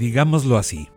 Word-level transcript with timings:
Digámoslo 0.00 0.56
así. 0.56 0.88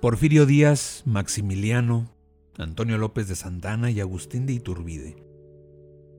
Porfirio 0.00 0.46
Díaz, 0.46 1.02
Maximiliano, 1.04 2.14
Antonio 2.56 2.96
López 2.96 3.26
de 3.26 3.34
Santana 3.34 3.90
y 3.90 3.98
Agustín 3.98 4.46
de 4.46 4.52
Iturbide 4.52 5.16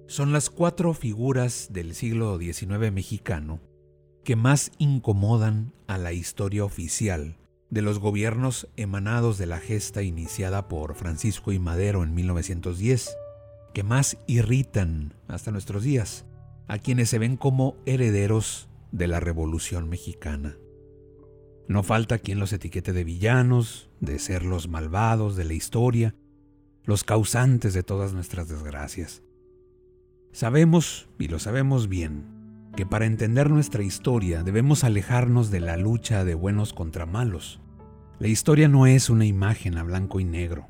son 0.08 0.34
las 0.34 0.50
cuatro 0.50 0.94
figuras 0.94 1.70
del 1.72 1.96
siglo 1.96 2.38
XIX 2.38 2.92
mexicano 2.92 3.62
que 4.26 4.36
más 4.36 4.74
incomodan 4.78 5.72
a 5.88 5.98
la 5.98 6.12
historia 6.12 6.66
oficial 6.66 7.38
de 7.70 7.82
los 7.82 7.98
gobiernos 7.98 8.68
emanados 8.76 9.38
de 9.38 9.46
la 9.46 9.60
gesta 9.60 10.02
iniciada 10.02 10.68
por 10.68 10.96
Francisco 10.96 11.54
y 11.54 11.60
Madero 11.60 12.04
en 12.04 12.14
1910, 12.14 13.16
que 13.74 13.84
más 13.84 14.18
irritan 14.28 15.14
hasta 15.30 15.52
nuestros 15.52 15.84
días 15.84 16.26
a 16.68 16.78
quienes 16.78 17.10
se 17.10 17.20
ven 17.20 17.38
como 17.38 17.78
herederos 17.86 18.68
de 18.92 19.08
la 19.08 19.22
Revolución 19.22 19.88
Mexicana. 19.88 20.58
No 21.68 21.84
falta 21.84 22.20
quien 22.20 22.40
los 22.40 22.54
etiquete 22.54 22.94
de 22.94 23.04
villanos, 23.04 23.90
de 24.00 24.20
ser 24.20 24.44
los 24.44 24.68
malvados 24.68 25.36
de 25.36 25.46
la 25.46 25.54
historia, 25.54 26.16
los 26.84 27.04
causantes 27.04 27.74
de 27.74 27.84
todas 27.84 28.14
nuestras 28.14 28.50
desgracias. 28.50 29.24
Sabemos, 30.32 31.10
y 31.20 31.28
lo 31.28 31.40
sabemos 31.40 31.88
bien, 31.88 32.26
que 32.76 32.86
para 32.86 33.06
entender 33.06 33.50
nuestra 33.50 33.84
historia 33.84 34.44
debemos 34.44 34.84
alejarnos 34.84 35.52
de 35.52 35.60
la 35.60 35.78
lucha 35.78 36.24
de 36.24 36.36
buenos 36.36 36.74
contra 36.74 37.06
malos. 37.06 37.60
La 38.20 38.28
historia 38.28 38.68
no 38.68 38.88
es 38.88 39.10
una 39.10 39.26
imagen 39.26 39.78
a 39.78 39.84
blanco 39.84 40.20
y 40.20 40.26
negro. 40.26 40.68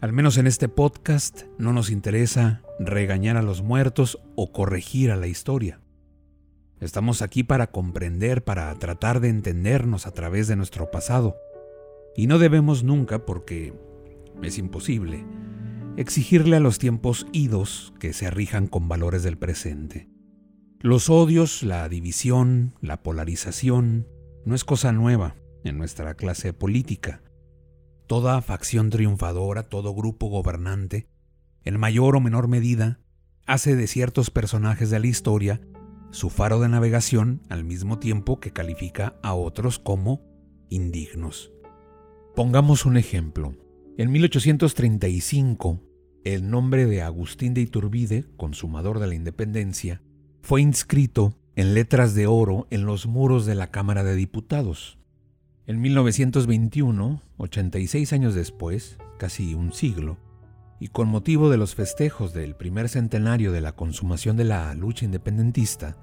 Al 0.00 0.12
menos 0.12 0.38
en 0.38 0.46
este 0.46 0.68
podcast 0.68 1.42
no 1.58 1.72
nos 1.72 1.90
interesa 1.90 2.62
regañar 2.78 3.36
a 3.36 3.42
los 3.42 3.62
muertos 3.62 4.18
o 4.36 4.52
corregir 4.52 5.10
a 5.10 5.16
la 5.16 5.26
historia. 5.26 5.80
Estamos 6.80 7.20
aquí 7.20 7.42
para 7.42 7.70
comprender, 7.70 8.42
para 8.42 8.74
tratar 8.76 9.20
de 9.20 9.28
entendernos 9.28 10.06
a 10.06 10.12
través 10.12 10.48
de 10.48 10.56
nuestro 10.56 10.90
pasado. 10.90 11.36
Y 12.16 12.26
no 12.26 12.38
debemos 12.38 12.84
nunca, 12.84 13.26
porque 13.26 13.74
es 14.42 14.56
imposible, 14.56 15.26
exigirle 15.98 16.56
a 16.56 16.60
los 16.60 16.78
tiempos 16.78 17.26
idos 17.32 17.92
que 18.00 18.14
se 18.14 18.30
rijan 18.30 18.66
con 18.66 18.88
valores 18.88 19.22
del 19.22 19.36
presente. 19.36 20.08
Los 20.78 21.10
odios, 21.10 21.62
la 21.62 21.86
división, 21.90 22.72
la 22.80 23.02
polarización, 23.02 24.08
no 24.46 24.54
es 24.54 24.64
cosa 24.64 24.90
nueva 24.92 25.36
en 25.64 25.76
nuestra 25.76 26.14
clase 26.14 26.54
política. 26.54 27.22
Toda 28.06 28.40
facción 28.40 28.88
triunfadora, 28.88 29.64
todo 29.64 29.94
grupo 29.94 30.28
gobernante, 30.28 31.08
en 31.62 31.78
mayor 31.78 32.16
o 32.16 32.20
menor 32.20 32.48
medida, 32.48 33.00
hace 33.46 33.76
de 33.76 33.86
ciertos 33.86 34.30
personajes 34.30 34.88
de 34.88 34.98
la 34.98 35.06
historia 35.06 35.60
su 36.10 36.30
faro 36.30 36.60
de 36.60 36.68
navegación 36.68 37.42
al 37.48 37.64
mismo 37.64 37.98
tiempo 37.98 38.40
que 38.40 38.52
califica 38.52 39.16
a 39.22 39.34
otros 39.34 39.78
como 39.78 40.22
indignos. 40.68 41.52
Pongamos 42.34 42.86
un 42.86 42.96
ejemplo. 42.96 43.54
En 43.96 44.10
1835, 44.12 45.80
el 46.24 46.50
nombre 46.50 46.86
de 46.86 47.02
Agustín 47.02 47.54
de 47.54 47.60
Iturbide, 47.60 48.26
consumador 48.36 48.98
de 48.98 49.06
la 49.06 49.14
independencia, 49.14 50.02
fue 50.42 50.62
inscrito 50.62 51.34
en 51.56 51.74
letras 51.74 52.14
de 52.14 52.26
oro 52.26 52.66
en 52.70 52.86
los 52.86 53.06
muros 53.06 53.46
de 53.46 53.54
la 53.54 53.70
Cámara 53.70 54.04
de 54.04 54.16
Diputados. 54.16 54.98
En 55.66 55.80
1921, 55.80 57.22
86 57.36 58.12
años 58.12 58.34
después, 58.34 58.98
casi 59.18 59.54
un 59.54 59.72
siglo, 59.72 60.18
y 60.80 60.88
con 60.88 61.08
motivo 61.08 61.50
de 61.50 61.58
los 61.58 61.74
festejos 61.74 62.32
del 62.32 62.56
primer 62.56 62.88
centenario 62.88 63.52
de 63.52 63.60
la 63.60 63.72
consumación 63.72 64.36
de 64.38 64.44
la 64.44 64.74
lucha 64.74 65.04
independentista, 65.04 65.98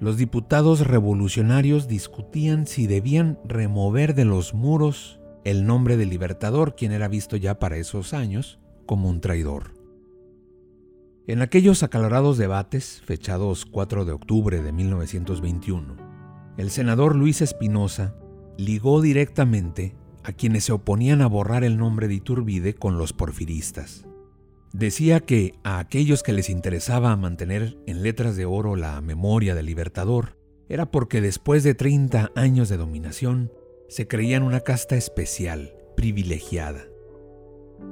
los 0.00 0.16
diputados 0.16 0.86
revolucionarios 0.86 1.86
discutían 1.86 2.66
si 2.66 2.88
debían 2.88 3.38
remover 3.44 4.16
de 4.16 4.24
los 4.24 4.52
muros 4.52 5.20
el 5.44 5.64
nombre 5.64 5.96
del 5.96 6.10
libertador, 6.10 6.74
quien 6.74 6.90
era 6.90 7.06
visto 7.06 7.36
ya 7.36 7.60
para 7.60 7.76
esos 7.76 8.12
años 8.12 8.58
como 8.84 9.08
un 9.08 9.20
traidor. 9.20 9.74
En 11.26 11.40
aquellos 11.40 11.82
acalorados 11.82 12.36
debates, 12.36 13.00
fechados 13.06 13.64
4 13.64 14.04
de 14.04 14.12
octubre 14.12 14.60
de 14.60 14.72
1921, 14.72 15.96
el 16.56 16.70
senador 16.70 17.14
Luis 17.14 17.40
Espinosa 17.40 18.16
ligó 18.58 19.00
directamente 19.00 19.96
a 20.24 20.32
quienes 20.32 20.64
se 20.64 20.72
oponían 20.72 21.22
a 21.22 21.26
borrar 21.26 21.64
el 21.64 21.76
nombre 21.76 22.08
de 22.08 22.14
Iturbide 22.14 22.74
con 22.74 22.98
los 22.98 23.12
porfiristas. 23.12 24.06
Decía 24.72 25.20
que 25.20 25.54
a 25.62 25.78
aquellos 25.78 26.22
que 26.22 26.32
les 26.32 26.50
interesaba 26.50 27.14
mantener 27.16 27.78
en 27.86 28.02
letras 28.02 28.34
de 28.34 28.46
oro 28.46 28.74
la 28.74 29.00
memoria 29.00 29.54
del 29.54 29.66
libertador, 29.66 30.36
era 30.68 30.90
porque 30.90 31.20
después 31.20 31.62
de 31.62 31.74
30 31.74 32.32
años 32.34 32.68
de 32.68 32.78
dominación, 32.78 33.52
se 33.88 34.08
creían 34.08 34.42
una 34.42 34.60
casta 34.60 34.96
especial, 34.96 35.76
privilegiada. 35.96 36.86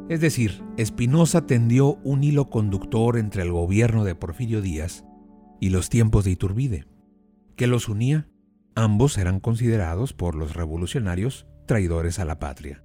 Es 0.08 0.20
decir, 0.20 0.62
Espinosa 0.76 1.46
tendió 1.46 1.98
un 2.02 2.24
hilo 2.24 2.50
conductor 2.50 3.18
entre 3.18 3.42
el 3.42 3.52
gobierno 3.52 4.04
de 4.04 4.14
Porfirio 4.14 4.62
Díaz 4.62 5.04
y 5.60 5.68
los 5.68 5.90
tiempos 5.90 6.24
de 6.24 6.32
Iturbide. 6.32 6.86
¿Qué 7.56 7.66
los 7.66 7.88
unía? 7.88 8.28
Ambos 8.74 9.18
eran 9.18 9.38
considerados 9.38 10.14
por 10.14 10.34
los 10.34 10.54
revolucionarios 10.54 11.46
traidores 11.72 12.18
a 12.18 12.26
la 12.26 12.38
patria, 12.38 12.84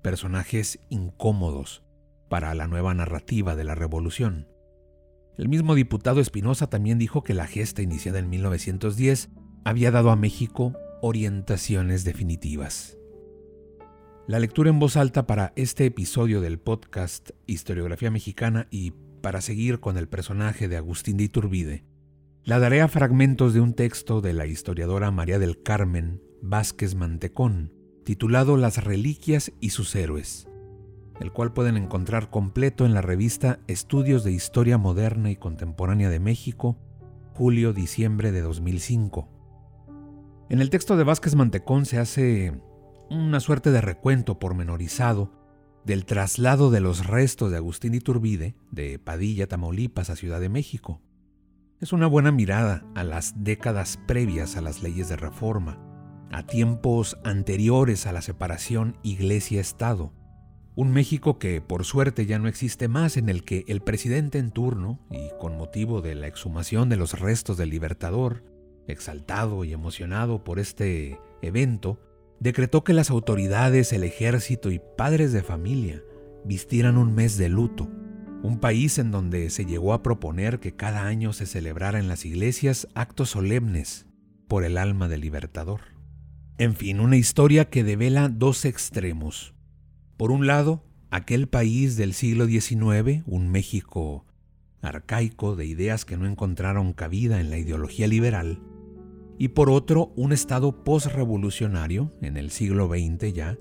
personajes 0.00 0.78
incómodos 0.90 1.82
para 2.28 2.54
la 2.54 2.68
nueva 2.68 2.94
narrativa 2.94 3.56
de 3.56 3.64
la 3.64 3.74
revolución. 3.74 4.46
El 5.36 5.48
mismo 5.48 5.74
diputado 5.74 6.20
Espinosa 6.20 6.70
también 6.70 7.00
dijo 7.00 7.24
que 7.24 7.34
la 7.34 7.48
gesta 7.48 7.82
iniciada 7.82 8.20
en 8.20 8.30
1910 8.30 9.30
había 9.64 9.90
dado 9.90 10.12
a 10.12 10.14
México 10.14 10.76
orientaciones 11.02 12.04
definitivas. 12.04 12.96
La 14.28 14.38
lectura 14.38 14.70
en 14.70 14.78
voz 14.78 14.96
alta 14.96 15.26
para 15.26 15.52
este 15.56 15.86
episodio 15.86 16.40
del 16.40 16.60
podcast 16.60 17.30
Historiografía 17.46 18.12
Mexicana 18.12 18.68
y 18.70 18.92
para 19.20 19.40
seguir 19.40 19.80
con 19.80 19.98
el 19.98 20.06
personaje 20.06 20.68
de 20.68 20.76
Agustín 20.76 21.16
de 21.16 21.24
Iturbide, 21.24 21.84
la 22.44 22.60
daré 22.60 22.82
a 22.82 22.88
fragmentos 22.88 23.52
de 23.52 23.60
un 23.60 23.74
texto 23.74 24.20
de 24.20 24.32
la 24.32 24.46
historiadora 24.46 25.10
María 25.10 25.40
del 25.40 25.60
Carmen 25.60 26.22
Vázquez 26.40 26.94
Mantecón, 26.94 27.77
titulado 28.08 28.56
Las 28.56 28.82
Reliquias 28.82 29.52
y 29.60 29.68
sus 29.68 29.94
Héroes, 29.94 30.48
el 31.20 31.30
cual 31.30 31.52
pueden 31.52 31.76
encontrar 31.76 32.30
completo 32.30 32.86
en 32.86 32.94
la 32.94 33.02
revista 33.02 33.60
Estudios 33.66 34.24
de 34.24 34.32
Historia 34.32 34.78
Moderna 34.78 35.30
y 35.30 35.36
Contemporánea 35.36 36.08
de 36.08 36.18
México, 36.18 36.78
julio-diciembre 37.34 38.32
de 38.32 38.40
2005. 38.40 39.28
En 40.48 40.60
el 40.62 40.70
texto 40.70 40.96
de 40.96 41.04
Vázquez 41.04 41.34
Mantecón 41.34 41.84
se 41.84 41.98
hace 41.98 42.58
una 43.10 43.40
suerte 43.40 43.72
de 43.72 43.82
recuento 43.82 44.38
pormenorizado 44.38 45.30
del 45.84 46.06
traslado 46.06 46.70
de 46.70 46.80
los 46.80 47.06
restos 47.06 47.50
de 47.50 47.58
Agustín 47.58 47.92
Iturbide 47.92 48.54
de 48.70 48.98
Padilla, 48.98 49.48
Tamaulipas 49.48 50.08
a 50.08 50.16
Ciudad 50.16 50.40
de 50.40 50.48
México. 50.48 51.02
Es 51.78 51.92
una 51.92 52.06
buena 52.06 52.32
mirada 52.32 52.86
a 52.94 53.04
las 53.04 53.44
décadas 53.44 53.98
previas 54.06 54.56
a 54.56 54.62
las 54.62 54.82
leyes 54.82 55.10
de 55.10 55.16
reforma, 55.16 55.87
a 56.30 56.44
tiempos 56.44 57.18
anteriores 57.24 58.06
a 58.06 58.12
la 58.12 58.22
separación 58.22 58.96
Iglesia-Estado, 59.02 60.12
un 60.74 60.92
México 60.92 61.40
que 61.40 61.60
por 61.60 61.84
suerte 61.84 62.24
ya 62.24 62.38
no 62.38 62.46
existe 62.46 62.86
más 62.86 63.16
en 63.16 63.28
el 63.28 63.44
que 63.44 63.64
el 63.66 63.80
presidente 63.80 64.38
en 64.38 64.52
turno, 64.52 65.00
y 65.10 65.30
con 65.40 65.56
motivo 65.56 66.02
de 66.02 66.14
la 66.14 66.28
exhumación 66.28 66.88
de 66.88 66.96
los 66.96 67.18
restos 67.18 67.56
del 67.56 67.70
libertador, 67.70 68.44
exaltado 68.86 69.64
y 69.64 69.72
emocionado 69.72 70.44
por 70.44 70.60
este 70.60 71.18
evento, 71.42 72.00
decretó 72.38 72.84
que 72.84 72.92
las 72.92 73.10
autoridades, 73.10 73.92
el 73.92 74.04
ejército 74.04 74.70
y 74.70 74.80
padres 74.96 75.32
de 75.32 75.42
familia 75.42 76.02
vistieran 76.44 76.96
un 76.96 77.12
mes 77.12 77.36
de 77.36 77.48
luto, 77.48 77.88
un 78.44 78.60
país 78.60 78.98
en 78.98 79.10
donde 79.10 79.50
se 79.50 79.66
llegó 79.66 79.92
a 79.92 80.04
proponer 80.04 80.60
que 80.60 80.76
cada 80.76 81.06
año 81.06 81.32
se 81.32 81.46
celebrara 81.46 81.98
en 81.98 82.06
las 82.06 82.24
iglesias 82.24 82.86
actos 82.94 83.30
solemnes 83.30 84.06
por 84.46 84.62
el 84.62 84.78
alma 84.78 85.08
del 85.08 85.22
libertador. 85.22 85.97
En 86.58 86.74
fin, 86.74 86.98
una 86.98 87.16
historia 87.16 87.70
que 87.70 87.84
devela 87.84 88.28
dos 88.28 88.64
extremos. 88.64 89.54
Por 90.16 90.32
un 90.32 90.48
lado, 90.48 90.84
aquel 91.08 91.46
país 91.46 91.96
del 91.96 92.14
siglo 92.14 92.46
XIX, 92.46 93.22
un 93.26 93.48
México 93.48 94.26
arcaico 94.82 95.54
de 95.54 95.66
ideas 95.66 96.04
que 96.04 96.16
no 96.16 96.26
encontraron 96.26 96.92
cabida 96.92 97.40
en 97.40 97.50
la 97.50 97.58
ideología 97.58 98.08
liberal, 98.08 98.60
y 99.38 99.48
por 99.48 99.70
otro 99.70 100.12
un 100.16 100.32
Estado 100.32 100.82
postrevolucionario, 100.82 102.12
en 102.22 102.36
el 102.36 102.50
siglo 102.50 102.88
XX 102.88 103.32
ya, 103.32 103.56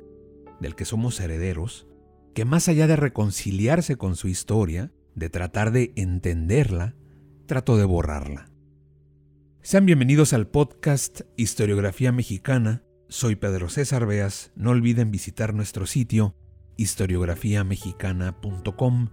del 0.59 0.73
que 0.73 0.85
somos 0.85 1.19
herederos, 1.19 1.87
que 2.33 2.45
más 2.45 2.67
allá 2.67 2.87
de 2.87 2.95
reconciliarse 2.95 3.95
con 3.95 4.15
su 4.15 4.27
historia, 4.27 4.91
de 5.13 5.29
tratar 5.29 5.71
de 5.71 5.93
entenderla, 5.95 6.95
trató 7.45 7.77
de 7.77 7.85
borrarla. 7.85 8.49
Sean 9.61 9.85
bienvenidos 9.85 10.33
al 10.33 10.47
podcast 10.47 11.21
Historiografía 11.35 12.11
Mexicana. 12.11 12.86
Soy 13.09 13.37
Pedro 13.37 13.69
César 13.69 14.05
Beas. 14.05 14.51
No 14.55 14.71
olviden 14.71 15.11
visitar 15.11 15.53
nuestro 15.53 15.85
sitio 15.85 16.35
historiografiamexicana.com 16.75 19.09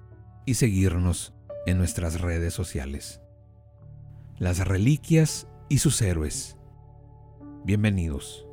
y 0.46 0.54
seguirnos 0.54 1.32
en 1.66 1.78
nuestras 1.78 2.20
redes 2.20 2.54
sociales. 2.54 3.20
Las 4.36 4.66
reliquias 4.66 5.46
y 5.68 5.78
sus 5.78 6.02
héroes. 6.02 6.56
Bienvenidos. 7.64 8.48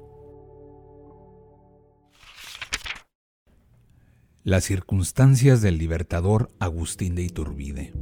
Las 4.44 4.64
circunstancias 4.64 5.62
del 5.62 5.80
libertador 5.80 6.52
Agustín 6.60 7.16
de 7.16 7.24
Iturbide. 7.24 7.94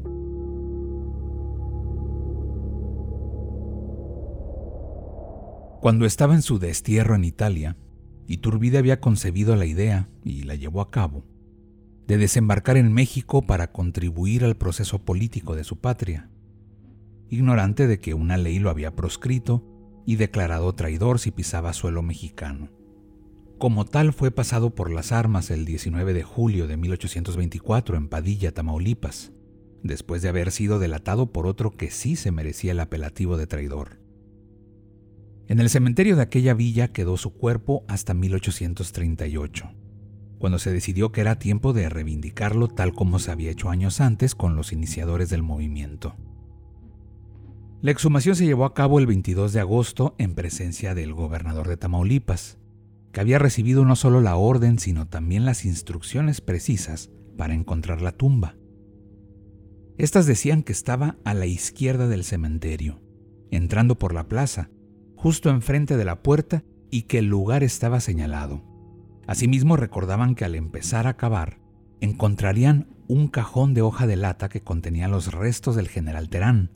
Cuando 5.79 6.05
estaba 6.05 6.35
en 6.35 6.41
su 6.41 6.59
destierro 6.59 7.15
en 7.15 7.23
Italia, 7.23 7.77
Iturbide 8.27 8.79
había 8.79 8.99
concebido 8.99 9.55
la 9.55 9.65
idea, 9.65 10.09
y 10.25 10.43
la 10.43 10.55
llevó 10.55 10.81
a 10.81 10.91
cabo, 10.91 11.23
de 12.05 12.17
desembarcar 12.17 12.75
en 12.75 12.91
México 12.91 13.43
para 13.43 13.71
contribuir 13.71 14.43
al 14.43 14.57
proceso 14.57 14.99
político 14.99 15.55
de 15.55 15.63
su 15.63 15.79
patria, 15.79 16.29
ignorante 17.29 17.87
de 17.87 17.99
que 18.01 18.13
una 18.13 18.35
ley 18.35 18.59
lo 18.59 18.69
había 18.69 18.93
proscrito 18.93 19.63
y 20.05 20.17
declarado 20.17 20.75
traidor 20.75 21.17
si 21.17 21.31
pisaba 21.31 21.71
suelo 21.71 22.01
mexicano. 22.01 22.69
Como 23.57 23.85
tal 23.85 24.11
fue 24.11 24.31
pasado 24.31 24.75
por 24.75 24.91
las 24.91 25.13
armas 25.13 25.49
el 25.49 25.63
19 25.63 26.13
de 26.13 26.23
julio 26.23 26.67
de 26.67 26.75
1824 26.75 27.95
en 27.95 28.09
Padilla, 28.09 28.53
Tamaulipas, 28.53 29.31
después 29.81 30.21
de 30.21 30.29
haber 30.29 30.51
sido 30.51 30.77
delatado 30.77 31.31
por 31.31 31.47
otro 31.47 31.71
que 31.71 31.89
sí 31.89 32.17
se 32.17 32.31
merecía 32.31 32.73
el 32.73 32.81
apelativo 32.81 33.37
de 33.37 33.47
traidor. 33.47 33.99
En 35.50 35.60
el 35.60 35.72
cementerio 35.72 36.16
de 36.16 36.22
aquella 36.22 36.54
villa 36.54 36.90
quedó 36.90 37.18
su 37.18 37.34
cuerpo 37.34 37.84
hasta 37.88 38.13
1838, 38.13 39.72
cuando 40.38 40.60
se 40.60 40.72
decidió 40.72 41.12
que 41.12 41.22
era 41.22 41.40
tiempo 41.40 41.74
de 41.74 41.90
reivindicarlo 41.90 42.68
tal 42.68 42.94
como 42.94 43.18
se 43.18 43.31
había 43.31 43.50
hecho 43.50 43.72
años 43.72 44.00
antes 44.00 44.36
con 44.36 44.56
los 44.56 44.72
iniciadores 44.72 45.31
del 45.31 45.42
movimiento. 45.42 46.16
La 47.81 47.90
exhumación 47.90 48.36
se 48.36 48.46
llevó 48.46 48.63
a 48.63 48.75
cabo 48.75 49.00
el 49.00 49.07
22 49.07 49.51
de 49.51 49.60
agosto 49.60 50.13
en 50.19 50.36
presencia 50.36 50.94
del 50.94 51.16
gobernador 51.16 51.68
de 51.68 51.78
Tamaulipas, 51.78 52.60
que 53.12 53.19
había 53.19 53.40
recibido 53.40 53.86
no 53.86 53.96
solo 53.96 54.22
la 54.22 54.36
orden, 54.36 54.78
sino 54.78 55.07
también 55.07 55.46
las 55.46 55.66
instrucciones 55.66 56.42
precisas 56.42 57.10
para 57.38 57.56
encontrar 57.56 58.04
la 58.04 58.12
tumba. 58.12 58.56
Estas 59.98 60.28
decían 60.28 60.62
que 60.62 60.74
estaba 60.74 61.18
a 61.24 61.34
la 61.34 61.48
izquierda 61.48 62.07
del 62.07 62.24
cementerio, 62.24 63.01
entrando 63.50 63.98
por 63.98 64.13
la 64.13 64.28
plaza, 64.28 64.69
justo 65.19 65.50
enfrente 65.50 65.98
de 65.98 66.06
la 66.06 66.24
puerta 66.24 66.63
y 66.89 67.01
que 67.01 67.19
el 67.19 67.25
lugar 67.25 67.62
estaba 67.62 68.00
señalado. 68.00 68.63
Asimismo 69.27 69.75
recordaban 69.75 70.33
que 70.33 70.45
al 70.45 70.56
empezar 70.56 71.07
a 71.07 71.18
cavar, 71.18 71.60
encontrarían 72.00 72.88
un 73.10 73.27
cajón 73.27 73.74
de 73.74 73.81
hoja 73.81 74.07
de 74.07 74.16
lata 74.16 74.48
que 74.48 74.62
contenía 74.62 75.10
los 75.10 75.33
restos 75.33 75.75
del 75.75 75.89
general 75.89 76.30
Terán, 76.30 76.71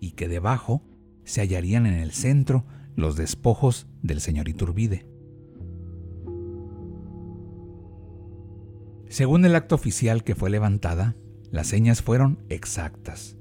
y 0.00 0.10
que 0.10 0.28
debajo 0.28 0.82
se 1.24 1.40
hallarían 1.40 1.86
en 1.86 1.94
el 1.94 2.12
centro 2.12 2.66
los 2.94 3.16
despojos 3.16 3.86
del 4.02 4.20
señor 4.20 4.50
Iturbide. 4.50 5.06
Según 9.08 9.46
el 9.46 9.56
acto 9.56 9.74
oficial 9.74 10.24
que 10.24 10.34
fue 10.34 10.50
levantada, 10.50 11.16
las 11.50 11.68
señas 11.68 12.02
fueron 12.02 12.44
exactas 12.50 13.37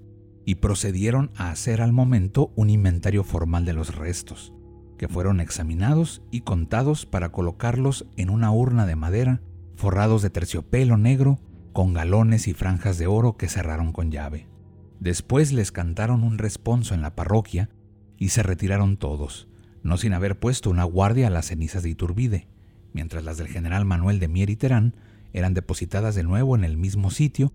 y 0.47 0.55
procedieron 0.55 1.29
a 1.35 1.51
hacer 1.51 1.81
al 1.81 1.91
momento 1.91 2.53
un 2.55 2.69
inventario 2.69 3.25
formal 3.25 3.65
de 3.65 3.73
los 3.73 3.93
restos, 3.95 4.53
que 4.97 5.09
fueron 5.09 5.41
examinados 5.41 6.21
y 6.31 6.39
contados 6.39 7.05
para 7.05 7.33
colocarlos 7.33 8.07
en 8.15 8.29
una 8.29 8.49
urna 8.51 8.85
de 8.85 8.95
madera 8.95 9.41
forrados 9.75 10.21
de 10.21 10.29
terciopelo 10.29 10.95
negro 10.95 11.41
con 11.73 11.93
galones 11.93 12.47
y 12.47 12.53
franjas 12.53 12.97
de 12.97 13.07
oro 13.07 13.35
que 13.35 13.49
cerraron 13.49 13.91
con 13.91 14.09
llave. 14.09 14.47
Después 15.01 15.51
les 15.51 15.73
cantaron 15.73 16.23
un 16.23 16.37
responso 16.37 16.93
en 16.93 17.01
la 17.01 17.13
parroquia 17.13 17.69
y 18.17 18.29
se 18.29 18.41
retiraron 18.41 18.95
todos, 18.95 19.49
no 19.83 19.97
sin 19.97 20.13
haber 20.13 20.39
puesto 20.39 20.69
una 20.69 20.85
guardia 20.85 21.27
a 21.27 21.29
las 21.29 21.47
cenizas 21.47 21.83
de 21.83 21.89
Iturbide, 21.89 22.47
mientras 22.93 23.25
las 23.25 23.37
del 23.37 23.49
general 23.49 23.83
Manuel 23.83 24.19
de 24.19 24.29
Mier 24.29 24.49
y 24.49 24.55
Terán 24.55 24.95
eran 25.33 25.53
depositadas 25.53 26.15
de 26.15 26.23
nuevo 26.23 26.55
en 26.55 26.63
el 26.63 26.77
mismo 26.77 27.11
sitio 27.11 27.51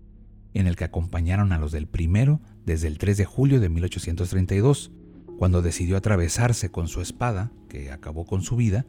en 0.53 0.67
el 0.67 0.75
que 0.75 0.83
acompañaron 0.83 1.51
a 1.53 1.57
los 1.57 1.71
del 1.71 1.87
primero 1.87 2.39
desde 2.65 2.87
el 2.87 2.97
3 2.97 3.17
de 3.17 3.25
julio 3.25 3.59
de 3.59 3.69
1832, 3.69 4.91
cuando 5.37 5.61
decidió 5.61 5.97
atravesarse 5.97 6.69
con 6.69 6.87
su 6.87 7.01
espada, 7.01 7.51
que 7.69 7.91
acabó 7.91 8.25
con 8.25 8.41
su 8.41 8.55
vida, 8.55 8.85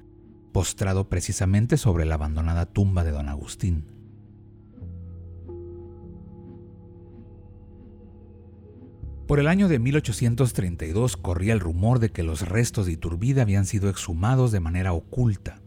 postrado 0.53 1.09
precisamente 1.09 1.77
sobre 1.77 2.05
la 2.05 2.15
abandonada 2.15 2.67
tumba 2.67 3.03
de 3.03 3.11
don 3.11 3.29
Agustín. 3.29 3.85
Por 9.27 9.41
el 9.41 9.49
año 9.49 9.69
de 9.69 9.79
1832 9.79 11.17
corría 11.17 11.55
el 11.55 11.61
rumor 11.61 11.99
de 11.99 12.13
que 12.13 12.23
los 12.23 12.47
restos 12.47 12.85
de 12.87 12.93
Iturbide 12.93 13.41
habían 13.41 13.65
sido 13.65 13.89
exhumados 13.89 14.53
de 14.53 14.61
manera 14.61 14.93
oculta, 14.93 15.63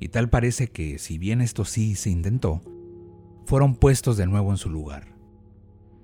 y 0.00 0.08
tal 0.08 0.30
parece 0.30 0.68
que, 0.68 0.98
si 0.98 1.18
bien 1.18 1.42
esto 1.42 1.64
sí 1.66 1.94
se 1.94 2.10
intentó, 2.10 2.62
fueron 3.44 3.76
puestos 3.76 4.16
de 4.16 4.26
nuevo 4.26 4.50
en 4.50 4.56
su 4.56 4.70
lugar. 4.70 5.11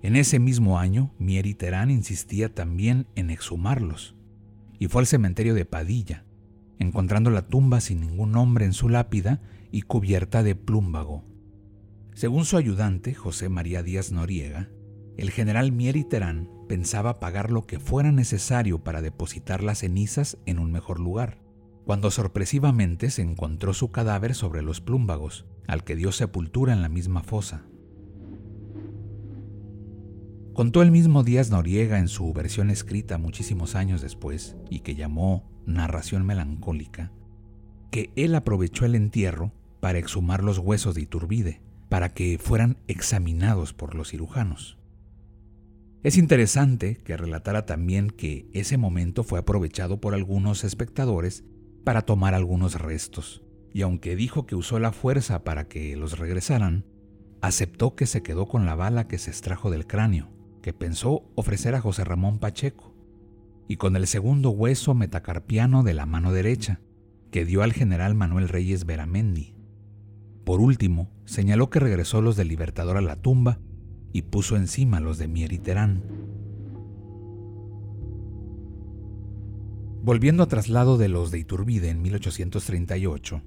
En 0.02 0.14
ese 0.14 0.38
mismo 0.38 0.78
año, 0.78 1.12
Mier 1.18 1.46
y 1.46 1.54
Terán 1.54 1.90
insistía 1.90 2.54
también 2.54 3.06
en 3.16 3.30
exhumarlos, 3.30 4.14
y 4.78 4.86
fue 4.86 5.02
al 5.02 5.06
cementerio 5.06 5.54
de 5.54 5.64
Padilla, 5.64 6.24
encontrando 6.78 7.30
la 7.30 7.48
tumba 7.48 7.80
sin 7.80 8.00
ningún 8.00 8.32
nombre 8.32 8.64
en 8.64 8.72
su 8.72 8.88
lápida 8.88 9.40
y 9.72 9.82
cubierta 9.82 10.42
de 10.44 10.54
plúmbago. 10.54 11.24
Según 12.14 12.44
su 12.44 12.56
ayudante, 12.56 13.14
José 13.14 13.48
María 13.48 13.82
Díaz 13.82 14.12
Noriega, 14.12 14.68
el 15.16 15.32
general 15.32 15.72
Mier 15.72 15.96
y 15.96 16.04
Terán 16.04 16.48
pensaba 16.68 17.18
pagar 17.18 17.50
lo 17.50 17.66
que 17.66 17.80
fuera 17.80 18.12
necesario 18.12 18.84
para 18.84 19.02
depositar 19.02 19.64
las 19.64 19.80
cenizas 19.80 20.38
en 20.46 20.60
un 20.60 20.70
mejor 20.70 21.00
lugar, 21.00 21.38
cuando 21.84 22.12
sorpresivamente 22.12 23.10
se 23.10 23.22
encontró 23.22 23.74
su 23.74 23.90
cadáver 23.90 24.36
sobre 24.36 24.62
los 24.62 24.80
plúmbagos, 24.80 25.46
al 25.66 25.82
que 25.82 25.96
dio 25.96 26.12
sepultura 26.12 26.72
en 26.72 26.82
la 26.82 26.88
misma 26.88 27.22
fosa. 27.22 27.64
Contó 30.58 30.82
el 30.82 30.90
mismo 30.90 31.22
Díaz 31.22 31.52
Noriega 31.52 32.00
en 32.00 32.08
su 32.08 32.32
versión 32.32 32.68
escrita 32.70 33.16
muchísimos 33.16 33.76
años 33.76 34.02
después, 34.02 34.56
y 34.68 34.80
que 34.80 34.96
llamó 34.96 35.48
Narración 35.66 36.26
Melancólica, 36.26 37.12
que 37.92 38.10
él 38.16 38.34
aprovechó 38.34 38.84
el 38.84 38.96
entierro 38.96 39.52
para 39.78 40.00
exhumar 40.00 40.42
los 40.42 40.58
huesos 40.58 40.96
de 40.96 41.02
Iturbide, 41.02 41.62
para 41.88 42.08
que 42.08 42.38
fueran 42.38 42.76
examinados 42.88 43.72
por 43.72 43.94
los 43.94 44.08
cirujanos. 44.10 44.80
Es 46.02 46.18
interesante 46.18 46.96
que 47.04 47.16
relatara 47.16 47.64
también 47.64 48.10
que 48.10 48.48
ese 48.52 48.78
momento 48.78 49.22
fue 49.22 49.38
aprovechado 49.38 50.00
por 50.00 50.12
algunos 50.12 50.64
espectadores 50.64 51.44
para 51.84 52.02
tomar 52.02 52.34
algunos 52.34 52.74
restos, 52.74 53.44
y 53.72 53.82
aunque 53.82 54.16
dijo 54.16 54.44
que 54.44 54.56
usó 54.56 54.80
la 54.80 54.90
fuerza 54.90 55.44
para 55.44 55.68
que 55.68 55.94
los 55.94 56.18
regresaran, 56.18 56.84
aceptó 57.40 57.94
que 57.94 58.06
se 58.06 58.24
quedó 58.24 58.48
con 58.48 58.66
la 58.66 58.74
bala 58.74 59.06
que 59.06 59.18
se 59.18 59.30
extrajo 59.30 59.70
del 59.70 59.86
cráneo, 59.86 60.36
que 60.60 60.72
pensó 60.72 61.24
ofrecer 61.34 61.74
a 61.74 61.80
José 61.80 62.04
Ramón 62.04 62.38
Pacheco, 62.38 62.94
y 63.68 63.76
con 63.76 63.96
el 63.96 64.06
segundo 64.06 64.50
hueso 64.50 64.94
metacarpiano 64.94 65.82
de 65.82 65.94
la 65.94 66.06
mano 66.06 66.32
derecha, 66.32 66.80
que 67.30 67.44
dio 67.44 67.62
al 67.62 67.72
general 67.72 68.14
Manuel 68.14 68.48
Reyes 68.48 68.86
Veramendi. 68.86 69.54
Por 70.44 70.60
último, 70.60 71.10
señaló 71.26 71.68
que 71.68 71.80
regresó 71.80 72.22
los 72.22 72.36
del 72.36 72.48
Libertador 72.48 72.96
a 72.96 73.02
la 73.02 73.16
tumba 73.16 73.58
y 74.12 74.22
puso 74.22 74.56
encima 74.56 75.00
los 75.00 75.18
de 75.18 75.28
Mier 75.28 75.52
y 75.52 75.58
Terán. 75.58 76.02
Volviendo 80.02 80.42
a 80.42 80.48
traslado 80.48 80.96
de 80.96 81.08
los 81.08 81.30
de 81.30 81.40
Iturbide 81.40 81.90
en 81.90 82.00
1838, 82.00 83.42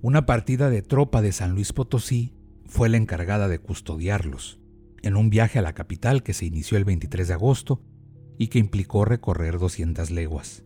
una 0.00 0.24
partida 0.24 0.70
de 0.70 0.80
tropa 0.80 1.20
de 1.20 1.32
San 1.32 1.54
Luis 1.54 1.74
Potosí 1.74 2.32
fue 2.64 2.88
la 2.88 2.96
encargada 2.96 3.48
de 3.48 3.58
custodiarlos, 3.58 4.59
en 5.02 5.16
un 5.16 5.30
viaje 5.30 5.58
a 5.58 5.62
la 5.62 5.72
capital 5.72 6.22
que 6.22 6.34
se 6.34 6.46
inició 6.46 6.76
el 6.76 6.84
23 6.84 7.28
de 7.28 7.34
agosto 7.34 7.82
y 8.38 8.48
que 8.48 8.58
implicó 8.58 9.04
recorrer 9.04 9.58
200 9.58 10.10
leguas. 10.10 10.64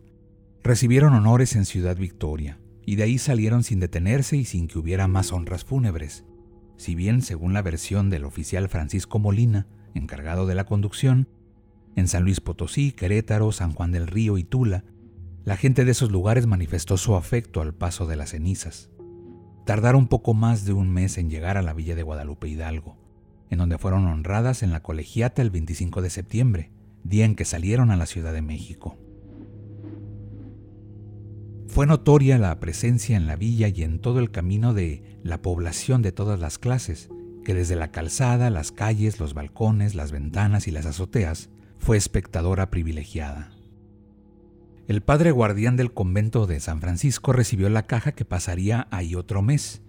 Recibieron 0.62 1.14
honores 1.14 1.56
en 1.56 1.64
Ciudad 1.64 1.96
Victoria, 1.96 2.58
y 2.86 2.96
de 2.96 3.04
ahí 3.04 3.18
salieron 3.18 3.62
sin 3.64 3.80
detenerse 3.80 4.36
y 4.36 4.44
sin 4.44 4.68
que 4.68 4.78
hubiera 4.78 5.08
más 5.08 5.32
honras 5.32 5.64
fúnebres, 5.64 6.24
si 6.76 6.94
bien 6.94 7.22
según 7.22 7.52
la 7.52 7.62
versión 7.62 8.10
del 8.10 8.24
oficial 8.24 8.68
Francisco 8.68 9.18
Molina, 9.18 9.66
encargado 9.94 10.46
de 10.46 10.54
la 10.54 10.64
conducción, 10.64 11.28
en 11.96 12.08
San 12.08 12.24
Luis 12.24 12.40
Potosí, 12.40 12.92
Querétaro, 12.92 13.52
San 13.52 13.72
Juan 13.72 13.92
del 13.92 14.06
Río 14.06 14.38
y 14.38 14.44
Tula, 14.44 14.84
la 15.44 15.56
gente 15.56 15.84
de 15.84 15.92
esos 15.92 16.10
lugares 16.10 16.46
manifestó 16.46 16.96
su 16.96 17.14
afecto 17.14 17.60
al 17.60 17.74
paso 17.74 18.06
de 18.06 18.16
las 18.16 18.30
cenizas. 18.30 18.90
Tardaron 19.66 20.08
poco 20.08 20.34
más 20.34 20.64
de 20.64 20.72
un 20.72 20.90
mes 20.90 21.18
en 21.18 21.30
llegar 21.30 21.56
a 21.56 21.62
la 21.62 21.72
villa 21.72 21.94
de 21.94 22.02
Guadalupe 22.02 22.48
Hidalgo, 22.48 22.96
en 23.50 23.58
donde 23.58 23.78
fueron 23.78 24.06
honradas 24.06 24.62
en 24.62 24.70
la 24.70 24.80
colegiata 24.80 25.42
el 25.42 25.50
25 25.50 26.02
de 26.02 26.10
septiembre, 26.10 26.70
día 27.02 27.24
en 27.24 27.34
que 27.36 27.44
salieron 27.44 27.90
a 27.90 27.96
la 27.96 28.06
Ciudad 28.06 28.32
de 28.32 28.42
México. 28.42 28.96
Fue 31.68 31.86
notoria 31.86 32.38
la 32.38 32.58
presencia 32.60 33.16
en 33.16 33.26
la 33.26 33.36
villa 33.36 33.68
y 33.68 33.82
en 33.82 33.98
todo 33.98 34.20
el 34.20 34.30
camino 34.30 34.74
de 34.74 35.18
la 35.22 35.42
población 35.42 36.02
de 36.02 36.12
todas 36.12 36.38
las 36.38 36.58
clases, 36.58 37.10
que 37.44 37.54
desde 37.54 37.76
la 37.76 37.90
calzada, 37.90 38.48
las 38.50 38.72
calles, 38.72 39.18
los 39.18 39.34
balcones, 39.34 39.94
las 39.94 40.12
ventanas 40.12 40.68
y 40.68 40.70
las 40.70 40.86
azoteas 40.86 41.50
fue 41.78 41.96
espectadora 41.96 42.70
privilegiada. 42.70 43.52
El 44.86 45.00
padre 45.00 45.30
guardián 45.30 45.76
del 45.76 45.92
convento 45.92 46.46
de 46.46 46.60
San 46.60 46.80
Francisco 46.80 47.32
recibió 47.32 47.68
la 47.70 47.86
caja 47.86 48.12
que 48.12 48.24
pasaría 48.24 48.86
ahí 48.90 49.14
otro 49.14 49.42
mes, 49.42 49.82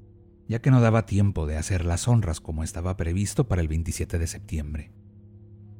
ya 0.48 0.60
que 0.60 0.72
no 0.72 0.82
daba 0.82 1.06
tiempo 1.06 1.48
de 1.48 1.58
hacer 1.58 1.86
las 1.86 2.08
honras 2.08 2.40
como 2.40 2.64
estaba 2.64 2.98
previsto 2.98 3.48
para 3.48 3.62
el 3.62 3.68
27 3.68 4.20
de 4.20 4.28
septiembre. 4.28 4.92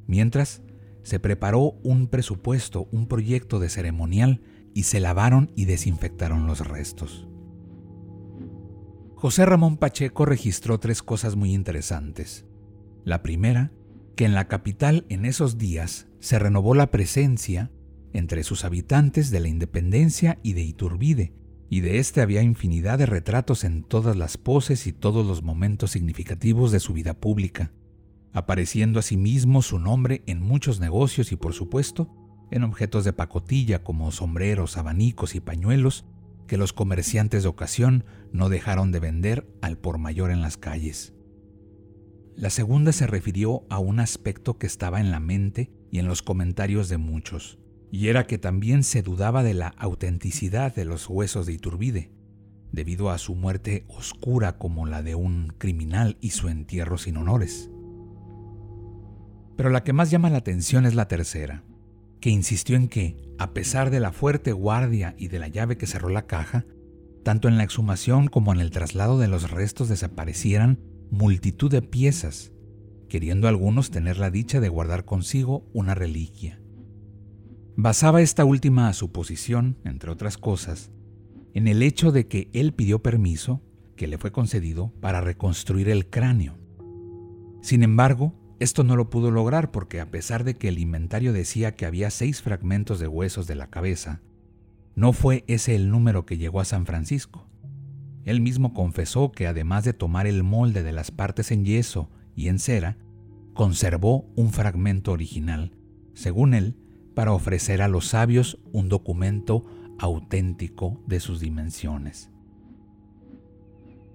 Mientras, 0.08 0.62
se 1.04 1.20
preparó 1.20 1.80
un 1.84 2.08
presupuesto, 2.08 2.88
un 2.92 3.08
proyecto 3.08 3.60
de 3.60 3.70
ceremonial 3.70 4.42
y 4.74 4.84
se 4.84 5.00
lavaron 5.00 5.52
y 5.56 5.66
desinfectaron 5.66 6.48
los 6.48 6.68
restos. 6.68 7.28
José 9.16 9.46
Ramón 9.46 9.78
Pacheco 9.78 10.26
registró 10.26 10.80
tres 10.80 11.02
cosas 11.02 11.36
muy 11.36 11.54
interesantes. 11.54 12.46
La 13.04 13.24
primera, 13.24 13.72
que 14.16 14.26
en 14.26 14.34
la 14.34 14.48
capital 14.48 15.06
en 15.10 15.26
esos 15.26 15.58
días 15.58 16.08
se 16.20 16.40
renovó 16.40 16.76
la 16.76 16.92
presencia 16.92 17.72
entre 18.14 18.44
sus 18.44 18.66
habitantes 18.66 19.30
de 19.30 19.40
la 19.40 19.48
Independencia 19.48 20.40
y 20.42 20.54
de 20.54 20.64
Iturbide, 20.64 21.34
y 21.70 21.82
de 21.82 22.00
este 22.00 22.22
había 22.22 22.42
infinidad 22.42 22.98
de 22.98 23.06
retratos 23.06 23.64
en 23.64 23.84
todas 23.84 24.16
las 24.16 24.38
poses 24.38 24.88
y 24.88 24.94
todos 24.94 25.26
los 25.26 25.44
momentos 25.44 25.92
significativos 25.92 26.72
de 26.72 26.80
su 26.80 26.94
vida 26.94 27.14
pública, 27.14 27.72
apareciendo 28.34 29.00
asimismo 29.00 29.62
su 29.62 29.80
nombre 29.80 30.24
en 30.28 30.42
muchos 30.42 30.80
negocios 30.80 31.32
y 31.32 31.36
por 31.36 31.54
supuesto 31.54 32.12
en 32.52 32.64
objetos 32.64 33.04
de 33.04 33.14
pacotilla 33.14 33.84
como 33.84 34.12
sombreros, 34.12 34.78
abanicos 34.78 35.36
y 35.36 35.40
pañuelos 35.40 36.06
que 36.48 36.58
los 36.58 36.74
comerciantes 36.74 37.44
de 37.44 37.50
ocasión 37.50 38.06
no 38.32 38.50
dejaron 38.50 38.92
de 38.92 39.00
vender 39.00 39.48
al 39.62 39.78
por 39.78 39.98
mayor 39.98 40.30
en 40.30 40.42
las 40.42 40.58
calles. 40.58 41.14
La 42.36 42.50
segunda 42.50 42.92
se 42.92 43.08
refirió 43.08 43.66
a 43.70 43.80
un 43.80 44.00
aspecto 44.00 44.58
que 44.58 44.68
estaba 44.68 45.00
en 45.00 45.10
la 45.10 45.20
mente 45.20 45.72
y 45.90 46.00
en 46.00 46.08
los 46.08 46.22
comentarios 46.22 46.90
de 46.90 46.98
muchos, 46.98 47.58
y 47.92 48.08
era 48.08 48.28
que 48.28 48.38
también 48.38 48.84
se 48.84 49.02
dudaba 49.02 49.44
de 49.44 49.54
la 49.54 49.70
autenticidad 49.78 50.74
de 50.76 50.86
los 50.86 51.10
huesos 51.10 51.46
de 51.46 51.54
Iturbide, 51.54 52.12
debido 52.72 53.10
a 53.10 53.18
su 53.18 53.36
muerte 53.36 53.86
oscura 53.88 54.58
como 54.58 54.86
la 54.86 55.02
de 55.02 55.16
un 55.16 55.54
criminal 55.58 56.18
y 56.20 56.32
su 56.32 56.50
entierro 56.50 56.98
sin 56.98 57.18
honores. 57.18 57.70
Pero 59.56 59.70
la 59.70 59.84
que 59.84 59.94
más 59.94 60.12
llama 60.12 60.30
la 60.30 60.40
atención 60.40 60.86
es 60.86 60.96
la 60.96 61.08
tercera, 61.08 61.64
que 62.20 62.30
insistió 62.30 62.76
en 62.76 62.90
que, 62.90 63.18
a 63.38 63.54
pesar 63.54 63.90
de 63.90 64.00
la 64.00 64.12
fuerte 64.12 64.52
guardia 64.52 65.16
y 65.18 65.30
de 65.30 65.40
la 65.40 65.48
llave 65.48 65.78
que 65.78 65.88
cerró 65.88 66.10
la 66.10 66.28
caja, 66.28 66.66
tanto 67.24 67.48
en 67.48 67.58
la 67.58 67.64
exhumación 67.64 68.28
como 68.28 68.54
en 68.54 68.60
el 68.60 68.72
traslado 68.72 69.18
de 69.18 69.28
los 69.28 69.50
restos 69.52 69.90
desaparecieran 69.90 70.80
multitud 71.10 71.72
de 71.72 71.82
piezas, 71.82 72.52
queriendo 73.08 73.48
algunos 73.48 73.90
tener 73.90 74.18
la 74.18 74.32
dicha 74.32 74.60
de 74.60 74.70
guardar 74.70 75.06
consigo 75.06 75.66
una 75.74 75.96
reliquia. 75.96 76.62
Basaba 77.78 78.22
esta 78.22 78.46
última 78.46 78.92
suposición, 78.94 79.78
entre 79.84 80.10
otras 80.10 80.38
cosas, 80.38 80.92
en 81.54 81.68
el 81.68 81.84
hecho 81.84 82.14
de 82.14 82.26
que 82.26 82.50
él 82.54 82.74
pidió 82.74 83.04
permiso, 83.04 83.62
que 83.98 84.08
le 84.08 84.18
fue 84.18 84.32
concedido, 84.32 84.94
para 85.02 85.20
reconstruir 85.20 85.90
el 85.90 86.10
cráneo. 86.10 86.58
Sin 87.62 87.84
embargo, 87.84 88.34
esto 88.62 88.86
no 88.86 88.96
lo 88.96 89.10
pudo 89.10 89.30
lograr 89.30 89.72
porque 89.72 90.00
a 90.00 90.10
pesar 90.10 90.46
de 90.46 90.56
que 90.56 90.70
el 90.70 90.80
inventario 90.80 91.34
decía 91.34 91.76
que 91.76 91.86
había 91.86 92.12
seis 92.12 92.42
fragmentos 92.42 93.00
de 93.00 93.10
huesos 93.10 93.46
de 93.46 93.56
la 93.56 93.70
cabeza, 93.70 94.22
no 94.96 95.12
fue 95.12 95.44
ese 95.48 95.76
el 95.76 95.90
número 95.90 96.26
que 96.26 96.38
llegó 96.38 96.62
a 96.62 96.66
San 96.66 96.86
Francisco. 96.86 97.46
Él 98.24 98.40
mismo 98.40 98.74
confesó 98.74 99.34
que 99.34 99.48
además 99.48 99.84
de 99.84 99.92
tomar 99.92 100.28
el 100.28 100.44
molde 100.44 100.82
de 100.82 100.94
las 100.94 101.12
partes 101.12 101.52
en 101.52 101.66
yeso 101.66 102.10
y 102.38 102.48
en 102.48 102.60
cera, 102.60 102.98
conservó 103.54 104.32
un 104.38 104.54
fragmento 104.54 105.12
original, 105.12 105.76
según 106.14 106.54
él, 106.54 106.78
para 107.16 107.32
ofrecer 107.32 107.82
a 107.82 107.88
los 107.88 108.10
sabios 108.10 108.60
un 108.72 108.90
documento 108.90 109.66
auténtico 109.98 111.02
de 111.08 111.20
sus 111.20 111.40
dimensiones. 111.40 112.30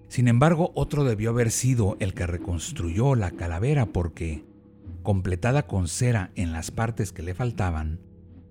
Sin 0.09 0.29
embargo, 0.29 0.73
otro 0.75 1.05
debió 1.05 1.31
haber 1.31 1.51
sido 1.51 1.97
el 2.01 2.15
que 2.15 2.27
reconstruyó 2.27 3.15
la 3.15 3.31
calavera 3.31 3.87
porque, 3.87 4.45
completada 5.03 5.67
con 5.67 5.89
cera 5.89 6.31
en 6.35 6.53
las 6.53 6.71
partes 6.71 7.13
que 7.13 7.23
le 7.23 7.35
faltaban, 7.35 8.01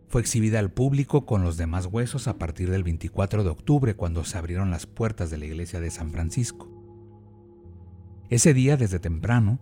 fue 0.08 0.22
exhibida 0.22 0.58
al 0.58 0.72
público 0.72 1.26
con 1.26 1.44
los 1.44 1.58
demás 1.58 1.86
huesos 1.86 2.28
a 2.28 2.40
partir 2.40 2.72
del 2.72 2.84
24 2.84 3.44
de 3.44 3.50
octubre 3.50 3.96
cuando 3.96 4.24
se 4.24 4.38
abrieron 4.38 4.72
las 4.72 4.88
puertas 4.88 5.30
de 5.30 5.38
la 5.38 5.46
iglesia 5.46 5.80
de 5.80 5.92
San 5.92 6.12
Francisco. 6.12 6.68
Ese 8.30 8.54
día, 8.54 8.78
desde 8.78 9.00
temprano, 9.00 9.60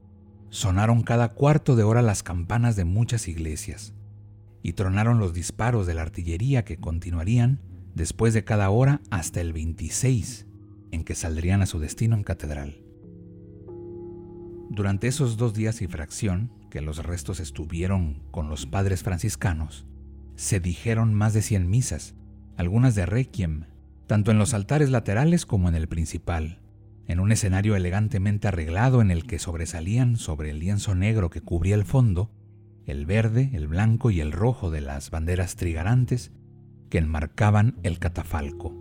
sonaron 0.50 1.02
cada 1.02 1.34
cuarto 1.34 1.76
de 1.76 1.84
hora 1.84 2.02
las 2.02 2.24
campanas 2.24 2.78
de 2.78 2.86
muchas 2.86 3.28
iglesias 3.28 3.97
y 4.68 4.74
tronaron 4.74 5.18
los 5.18 5.34
disparos 5.34 5.88
de 5.88 5.94
la 5.94 6.02
artillería 6.02 6.66
que 6.66 6.76
continuarían 6.76 7.62
después 7.96 8.34
de 8.34 8.44
cada 8.44 8.70
hora 8.70 9.00
hasta 9.10 9.40
el 9.40 9.54
26, 9.54 10.46
en 10.92 11.06
que 11.06 11.16
saldrían 11.16 11.62
a 11.62 11.66
su 11.66 11.80
destino 11.80 12.18
en 12.18 12.24
catedral. 12.24 12.84
Durante 14.70 15.08
esos 15.08 15.38
dos 15.38 15.54
días 15.54 15.82
y 15.82 15.88
fracción 15.88 16.52
que 16.70 16.82
los 16.82 17.02
restos 17.02 17.40
estuvieron 17.40 18.22
con 18.30 18.50
los 18.50 18.66
padres 18.66 19.04
franciscanos, 19.04 19.86
se 20.36 20.60
dijeron 20.60 21.14
más 21.14 21.34
de 21.34 21.44
100 21.44 21.70
misas, 21.70 22.14
algunas 22.58 22.94
de 22.94 23.06
requiem, 23.06 23.68
tanto 24.06 24.32
en 24.32 24.38
los 24.38 24.54
altares 24.54 24.90
laterales 24.90 25.46
como 25.46 25.70
en 25.70 25.76
el 25.76 25.88
principal, 25.88 26.60
en 27.06 27.22
un 27.22 27.32
escenario 27.32 27.78
elegantemente 27.78 28.50
arreglado 28.50 29.00
en 29.00 29.12
el 29.12 29.28
que 29.28 29.40
sobresalían 29.40 30.18
sobre 30.18 30.50
el 30.50 30.60
lienzo 30.60 30.94
negro 30.94 31.30
que 31.30 31.40
cubría 31.40 31.76
el 31.76 31.86
fondo 31.86 32.32
el 32.88 33.06
verde, 33.06 33.52
el 33.54 33.68
blanco 33.68 34.10
y 34.10 34.22
el 34.22 34.32
rojo 34.32 34.72
de 34.72 34.82
las 34.82 35.12
banderas 35.12 35.56
trigarantes 35.56 36.32
que 36.90 36.98
enmarcaban 36.98 37.78
el 37.84 38.00
catafalco, 38.00 38.74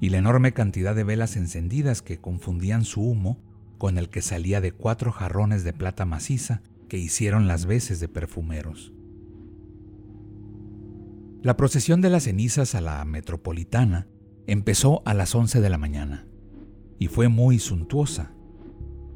y 0.00 0.10
la 0.10 0.18
enorme 0.18 0.52
cantidad 0.52 0.94
de 0.94 1.02
velas 1.02 1.36
encendidas 1.36 2.02
que 2.02 2.18
confundían 2.18 2.84
su 2.84 3.00
humo 3.00 3.42
con 3.78 3.96
el 3.96 4.10
que 4.10 4.22
salía 4.22 4.60
de 4.60 4.72
cuatro 4.72 5.12
jarrones 5.12 5.64
de 5.64 5.72
plata 5.72 6.04
maciza 6.04 6.62
que 6.88 6.98
hicieron 6.98 7.48
las 7.48 7.64
veces 7.64 8.00
de 8.00 8.08
perfumeros. 8.08 8.92
La 11.42 11.56
procesión 11.56 12.00
de 12.00 12.10
las 12.10 12.24
cenizas 12.24 12.74
a 12.74 12.80
la 12.80 13.04
metropolitana 13.04 14.06
empezó 14.46 15.02
a 15.06 15.14
las 15.14 15.34
11 15.34 15.60
de 15.60 15.70
la 15.70 15.78
mañana 15.78 16.26
y 16.98 17.08
fue 17.08 17.28
muy 17.28 17.58
suntuosa. 17.58 18.33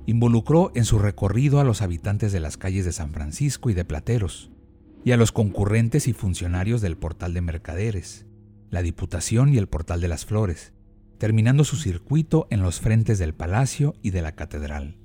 Involucró 0.08 0.72
en 0.74 0.86
su 0.86 0.98
recorrido 0.98 1.60
a 1.60 1.64
los 1.64 1.82
habitantes 1.82 2.32
de 2.32 2.40
las 2.40 2.56
calles 2.56 2.86
de 2.86 2.92
San 2.92 3.12
Francisco 3.12 3.68
y 3.68 3.74
de 3.74 3.84
Plateros, 3.84 4.50
y 5.04 5.12
a 5.12 5.18
los 5.18 5.32
concurrentes 5.32 6.08
y 6.08 6.14
funcionarios 6.14 6.80
del 6.80 6.96
portal 6.96 7.34
de 7.34 7.42
mercaderes, 7.42 8.24
la 8.70 8.80
Diputación 8.80 9.52
y 9.52 9.58
el 9.58 9.68
portal 9.68 10.00
de 10.00 10.08
las 10.08 10.24
Flores, 10.24 10.72
terminando 11.18 11.62
su 11.62 11.76
circuito 11.76 12.46
en 12.48 12.62
los 12.62 12.80
frentes 12.80 13.18
del 13.18 13.34
palacio 13.34 13.96
y 14.02 14.08
de 14.08 14.22
la 14.22 14.32
catedral. 14.32 14.96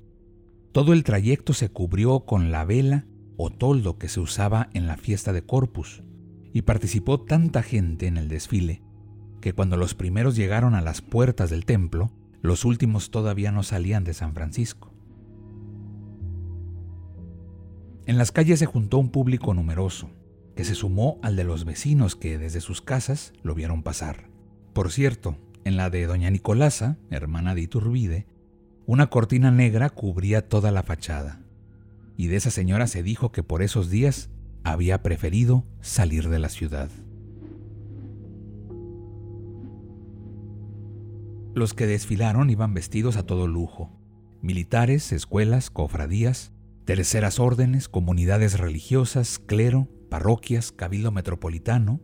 Todo 0.72 0.94
el 0.94 1.04
trayecto 1.04 1.52
se 1.52 1.68
cubrió 1.68 2.20
con 2.20 2.50
la 2.50 2.64
vela 2.64 3.04
o 3.36 3.50
toldo 3.50 3.98
que 3.98 4.08
se 4.08 4.20
usaba 4.20 4.70
en 4.72 4.86
la 4.86 4.96
fiesta 4.96 5.34
de 5.34 5.44
Corpus, 5.44 6.02
y 6.54 6.62
participó 6.62 7.20
tanta 7.20 7.62
gente 7.62 8.06
en 8.06 8.16
el 8.16 8.28
desfile 8.28 8.82
que 9.42 9.52
cuando 9.52 9.76
los 9.76 9.94
primeros 9.94 10.34
llegaron 10.34 10.74
a 10.74 10.80
las 10.80 11.02
puertas 11.02 11.50
del 11.50 11.66
templo, 11.66 12.10
los 12.40 12.64
últimos 12.64 13.10
todavía 13.10 13.52
no 13.52 13.62
salían 13.62 14.04
de 14.04 14.14
San 14.14 14.32
Francisco. 14.32 14.93
En 18.06 18.18
las 18.18 18.32
calles 18.32 18.58
se 18.58 18.66
juntó 18.66 18.98
un 18.98 19.08
público 19.08 19.54
numeroso, 19.54 20.10
que 20.54 20.64
se 20.64 20.74
sumó 20.74 21.18
al 21.22 21.36
de 21.36 21.44
los 21.44 21.64
vecinos 21.64 22.16
que 22.16 22.36
desde 22.36 22.60
sus 22.60 22.82
casas 22.82 23.32
lo 23.42 23.54
vieron 23.54 23.82
pasar. 23.82 24.28
Por 24.74 24.92
cierto, 24.92 25.38
en 25.64 25.76
la 25.78 25.88
de 25.88 26.06
doña 26.06 26.28
Nicolasa, 26.28 26.98
hermana 27.10 27.54
de 27.54 27.62
Iturbide, 27.62 28.26
una 28.86 29.08
cortina 29.08 29.50
negra 29.50 29.88
cubría 29.88 30.46
toda 30.46 30.70
la 30.70 30.82
fachada, 30.82 31.40
y 32.18 32.26
de 32.26 32.36
esa 32.36 32.50
señora 32.50 32.86
se 32.86 33.02
dijo 33.02 33.32
que 33.32 33.42
por 33.42 33.62
esos 33.62 33.88
días 33.88 34.28
había 34.64 35.02
preferido 35.02 35.64
salir 35.80 36.28
de 36.28 36.38
la 36.38 36.50
ciudad. 36.50 36.90
Los 41.54 41.72
que 41.72 41.86
desfilaron 41.86 42.50
iban 42.50 42.74
vestidos 42.74 43.16
a 43.16 43.24
todo 43.24 43.46
lujo, 43.46 43.90
militares, 44.42 45.12
escuelas, 45.12 45.70
cofradías, 45.70 46.53
terceras 46.84 47.40
órdenes, 47.40 47.88
comunidades 47.88 48.58
religiosas, 48.58 49.38
clero, 49.38 49.88
parroquias, 50.10 50.70
cabildo 50.72 51.10
metropolitano, 51.10 52.00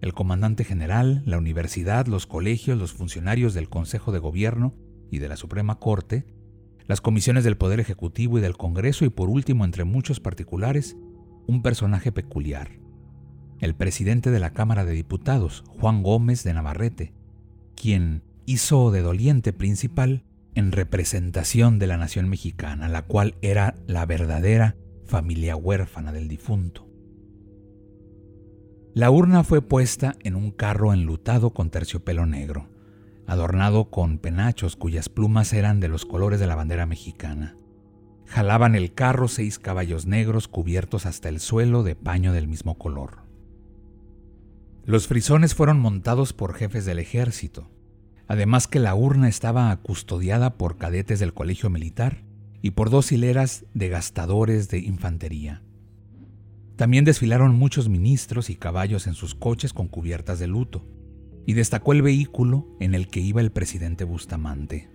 el 0.00 0.12
comandante 0.12 0.64
general, 0.64 1.22
la 1.26 1.38
universidad, 1.38 2.06
los 2.06 2.26
colegios, 2.26 2.78
los 2.78 2.92
funcionarios 2.92 3.54
del 3.54 3.68
Consejo 3.68 4.12
de 4.12 4.18
Gobierno 4.18 4.74
y 5.10 5.18
de 5.18 5.28
la 5.28 5.36
Suprema 5.36 5.78
Corte, 5.78 6.26
las 6.86 7.00
comisiones 7.00 7.44
del 7.44 7.56
Poder 7.56 7.80
Ejecutivo 7.80 8.38
y 8.38 8.40
del 8.40 8.56
Congreso 8.56 9.04
y 9.04 9.10
por 9.10 9.28
último, 9.28 9.64
entre 9.64 9.84
muchos 9.84 10.20
particulares, 10.20 10.96
un 11.46 11.62
personaje 11.62 12.12
peculiar, 12.12 12.78
el 13.60 13.74
presidente 13.74 14.30
de 14.30 14.40
la 14.40 14.50
Cámara 14.50 14.84
de 14.84 14.92
Diputados, 14.92 15.64
Juan 15.80 16.02
Gómez 16.02 16.44
de 16.44 16.54
Navarrete, 16.54 17.14
quien 17.74 18.22
hizo 18.44 18.90
de 18.90 19.02
doliente 19.02 19.52
principal 19.52 20.24
en 20.56 20.72
representación 20.72 21.78
de 21.78 21.86
la 21.86 21.98
nación 21.98 22.28
mexicana, 22.28 22.88
la 22.88 23.02
cual 23.02 23.36
era 23.42 23.76
la 23.86 24.06
verdadera 24.06 24.74
familia 25.04 25.54
huérfana 25.54 26.12
del 26.12 26.28
difunto. 26.28 26.88
La 28.94 29.10
urna 29.10 29.44
fue 29.44 29.60
puesta 29.60 30.16
en 30.24 30.34
un 30.34 30.50
carro 30.50 30.94
enlutado 30.94 31.50
con 31.50 31.68
terciopelo 31.68 32.24
negro, 32.24 32.70
adornado 33.26 33.90
con 33.90 34.18
penachos 34.18 34.76
cuyas 34.76 35.10
plumas 35.10 35.52
eran 35.52 35.78
de 35.78 35.88
los 35.88 36.06
colores 36.06 36.40
de 36.40 36.46
la 36.46 36.54
bandera 36.54 36.86
mexicana. 36.86 37.54
Jalaban 38.24 38.74
el 38.74 38.94
carro 38.94 39.28
seis 39.28 39.58
caballos 39.58 40.06
negros 40.06 40.48
cubiertos 40.48 41.04
hasta 41.04 41.28
el 41.28 41.38
suelo 41.38 41.82
de 41.82 41.96
paño 41.96 42.32
del 42.32 42.48
mismo 42.48 42.78
color. 42.78 43.18
Los 44.86 45.06
frisones 45.06 45.54
fueron 45.54 45.78
montados 45.78 46.32
por 46.32 46.54
jefes 46.54 46.86
del 46.86 46.98
ejército, 46.98 47.68
además 48.28 48.66
que 48.66 48.80
la 48.80 48.94
urna 48.94 49.28
estaba 49.28 49.74
custodiada 49.76 50.56
por 50.56 50.76
cadetes 50.76 51.20
del 51.20 51.34
colegio 51.34 51.70
militar 51.70 52.24
y 52.62 52.72
por 52.72 52.90
dos 52.90 53.12
hileras 53.12 53.64
de 53.74 53.88
gastadores 53.88 54.68
de 54.68 54.78
infantería. 54.78 55.62
También 56.76 57.04
desfilaron 57.04 57.54
muchos 57.54 57.88
ministros 57.88 58.50
y 58.50 58.56
caballos 58.56 59.06
en 59.06 59.14
sus 59.14 59.34
coches 59.34 59.72
con 59.72 59.88
cubiertas 59.88 60.38
de 60.38 60.46
luto, 60.46 60.84
y 61.46 61.54
destacó 61.54 61.92
el 61.92 62.02
vehículo 62.02 62.66
en 62.80 62.94
el 62.94 63.08
que 63.08 63.20
iba 63.20 63.40
el 63.40 63.52
presidente 63.52 64.04
Bustamante. 64.04 64.90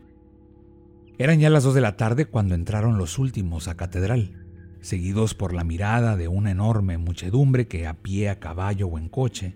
Eran 1.17 1.39
ya 1.39 1.49
las 1.49 1.63
dos 1.63 1.73
de 1.73 1.81
la 1.81 1.95
tarde 1.95 2.25
cuando 2.25 2.55
entraron 2.55 2.97
los 2.97 3.17
últimos 3.17 3.67
a 3.67 3.77
catedral, 3.77 4.45
seguidos 4.81 5.33
por 5.33 5.53
la 5.53 5.63
mirada 5.63 6.17
de 6.17 6.27
una 6.27 6.51
enorme 6.51 6.97
muchedumbre 6.97 7.67
que 7.67 7.87
a 7.87 8.01
pie, 8.01 8.29
a 8.29 8.39
caballo 8.39 8.87
o 8.87 8.99
en 8.99 9.07
coche, 9.07 9.55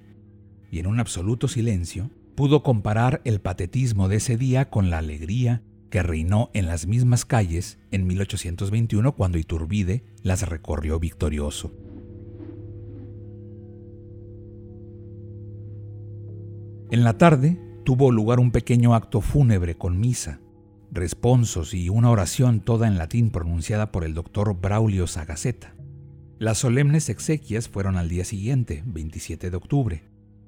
y 0.72 0.80
en 0.80 0.88
un 0.88 1.00
absoluto 1.00 1.48
silencio, 1.48 2.12
pudo 2.36 2.64
comparar 2.64 3.22
el 3.24 3.40
patetismo 3.40 4.08
de 4.10 4.18
ese 4.18 4.38
día 4.38 4.70
con 4.70 4.90
la 4.90 4.98
alegría 4.98 5.64
que 5.90 6.04
reinó 6.04 6.50
en 6.54 6.68
las 6.68 6.88
mismas 6.88 7.24
calles 7.26 7.80
en 7.92 8.06
1821 8.06 9.16
cuando 9.16 9.38
Iturbide 9.38 10.04
las 10.22 10.48
recorrió 10.48 11.00
victorioso. 11.00 11.74
En 16.92 17.04
la 17.04 17.18
tarde 17.18 17.60
tuvo 17.84 18.12
lugar 18.12 18.40
un 18.40 18.52
pequeño 18.52 18.94
acto 18.94 19.22
fúnebre 19.22 19.76
con 19.76 20.00
misa, 20.00 20.42
responsos 20.92 21.74
y 21.74 21.90
una 21.90 22.10
oración 22.10 22.60
toda 22.60 22.88
en 22.88 22.98
latín 22.98 23.32
pronunciada 23.32 23.92
por 23.92 24.04
el 24.04 24.14
doctor 24.14 24.60
Braulio 24.60 25.08
Sagaceta. 25.08 25.76
Las 26.38 26.58
solemnes 26.58 27.10
exequias 27.10 27.70
fueron 27.70 27.98
al 27.98 28.10
día 28.10 28.26
siguiente, 28.26 28.84
27 28.86 29.50
de 29.50 29.58
octubre, 29.58 30.04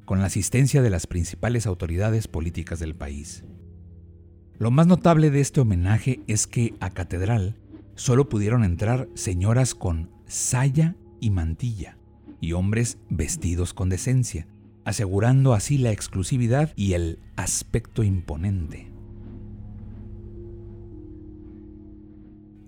con 0.08 0.22
la 0.22 0.28
asistencia 0.28 0.82
de 0.82 0.90
las 0.90 1.06
principales 1.06 1.68
autoridades 1.68 2.30
políticas 2.30 2.80
del 2.80 2.96
país. 2.96 3.44
Lo 4.58 4.72
más 4.72 4.88
notable 4.88 5.32
de 5.32 5.42
este 5.42 5.60
homenaje 5.60 6.22
es 6.28 6.48
que 6.48 6.76
a 6.80 6.92
catedral 6.92 7.58
solo 7.96 8.30
pudieron 8.30 8.64
entrar 8.64 9.10
señoras 9.16 9.76
con 9.76 10.10
saya 10.26 10.96
y 11.20 11.30
mantilla 11.30 11.98
y 12.40 12.54
hombres 12.54 13.00
vestidos 13.10 13.74
con 13.74 13.90
decencia, 13.90 14.48
asegurando 14.86 15.54
así 15.54 15.78
la 15.78 15.92
exclusividad 15.92 16.72
y 16.78 16.94
el 16.94 17.20
aspecto 17.36 18.02
imponente. 18.02 18.90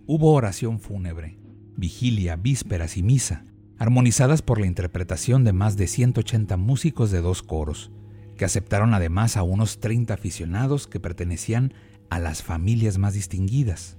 Hubo 0.08 0.34
oración 0.34 0.82
fúnebre, 0.82 1.40
vigilia, 1.78 2.36
vísperas 2.36 2.98
y 2.98 3.04
misa, 3.04 3.46
armonizadas 3.80 4.42
por 4.42 4.60
la 4.60 4.68
interpretación 4.68 5.46
de 5.46 5.54
más 5.54 5.78
de 5.78 5.88
180 5.88 6.58
músicos 6.58 7.12
de 7.12 7.22
dos 7.22 7.42
coros, 7.42 7.92
que 8.38 8.46
aceptaron 8.46 8.94
además 8.94 9.38
a 9.38 9.44
unos 9.44 9.80
30 9.80 10.14
aficionados 10.14 10.88
que 10.88 11.00
pertenecían 11.00 11.74
a 12.10 12.20
las 12.20 12.44
familias 12.44 12.98
más 12.98 13.14
distinguidas. 13.14 13.98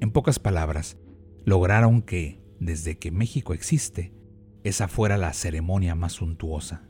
En 0.00 0.10
pocas 0.10 0.40
palabras, 0.40 0.96
lograron 1.44 2.02
que, 2.02 2.42
desde 2.58 2.98
que 2.98 3.12
México 3.12 3.54
existe, 3.54 4.12
esa 4.64 4.88
fuera 4.88 5.16
la 5.16 5.32
ceremonia 5.32 5.94
más 5.94 6.14
suntuosa. 6.14 6.82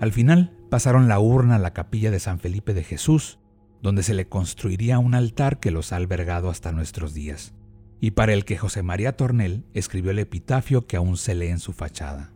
Al 0.00 0.12
final 0.12 0.56
pasaron 0.68 1.06
la 1.06 1.20
urna 1.20 1.56
a 1.56 1.60
la 1.60 1.72
capilla 1.72 2.10
de 2.10 2.18
San 2.18 2.40
Felipe 2.40 2.74
de 2.74 2.82
Jesús, 2.82 3.38
donde 3.82 4.02
se 4.02 4.14
le 4.14 4.28
construiría 4.28 4.98
un 4.98 5.14
altar 5.14 5.60
que 5.60 5.70
los 5.70 5.92
ha 5.92 5.96
albergado 5.96 6.50
hasta 6.50 6.72
nuestros 6.72 7.14
días, 7.14 7.54
y 8.02 8.10
para 8.10 8.34
el 8.34 8.44
que 8.44 8.58
José 8.58 8.82
María 8.82 9.16
Tornel 9.16 9.64
escribió 9.72 10.10
el 10.10 10.18
epitafio 10.18 10.86
que 10.86 10.98
aún 10.98 11.16
se 11.16 11.34
lee 11.34 11.46
en 11.46 11.58
su 11.58 11.72
fachada. 11.72 12.34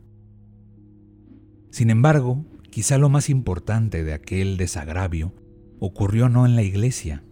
Sin 1.71 1.91
embargo, 1.91 2.47
quizá 2.71 2.97
lo 2.97 3.11
más 3.11 3.29
importante 3.29 4.03
de 4.03 4.15
aquel 4.15 4.57
desagravio 4.57 5.35
ocurrió 5.79 6.31
no 6.31 6.47
en 6.47 6.57
la 6.57 6.63
iglesia, 6.63 7.23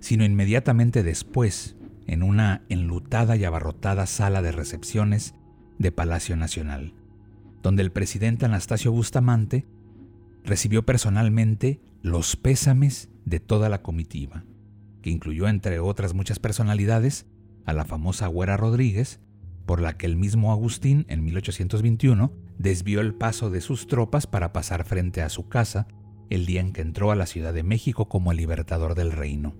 sino 0.00 0.24
inmediatamente 0.24 1.02
después, 1.02 1.76
en 2.06 2.22
una 2.22 2.62
enlutada 2.70 3.36
y 3.36 3.44
abarrotada 3.44 4.06
sala 4.06 4.40
de 4.40 4.52
recepciones 4.52 5.34
de 5.78 5.92
Palacio 5.92 6.36
Nacional 6.36 6.94
donde 7.64 7.82
el 7.82 7.90
presidente 7.90 8.44
Anastasio 8.44 8.92
Bustamante 8.92 9.64
recibió 10.44 10.84
personalmente 10.84 11.80
los 12.02 12.36
pésames 12.36 13.08
de 13.24 13.40
toda 13.40 13.70
la 13.70 13.80
comitiva, 13.80 14.44
que 15.00 15.08
incluyó 15.08 15.48
entre 15.48 15.80
otras 15.80 16.12
muchas 16.12 16.38
personalidades 16.38 17.24
a 17.64 17.72
la 17.72 17.84
famosa 17.84 18.26
Güera 18.26 18.56
Rodríguez, 18.56 19.20
por 19.66 19.80
la 19.80 19.96
que 19.96 20.06
el 20.06 20.16
mismo 20.16 20.52
Agustín 20.52 21.06
en 21.08 21.24
1821 21.24 22.32
desvió 22.58 23.00
el 23.00 23.14
paso 23.14 23.50
de 23.50 23.60
sus 23.60 23.86
tropas 23.86 24.26
para 24.26 24.52
pasar 24.52 24.84
frente 24.84 25.22
a 25.22 25.28
su 25.28 25.48
casa 25.48 25.88
el 26.30 26.46
día 26.46 26.60
en 26.60 26.72
que 26.72 26.82
entró 26.82 27.10
a 27.10 27.16
la 27.16 27.26
Ciudad 27.26 27.52
de 27.52 27.62
México 27.62 28.08
como 28.08 28.32
el 28.32 28.38
libertador 28.38 28.94
del 28.94 29.12
reino. 29.12 29.54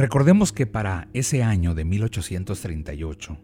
Recordemos 0.00 0.52
que 0.52 0.66
para 0.66 1.08
ese 1.12 1.42
año 1.42 1.74
de 1.74 1.84
1838, 1.84 3.38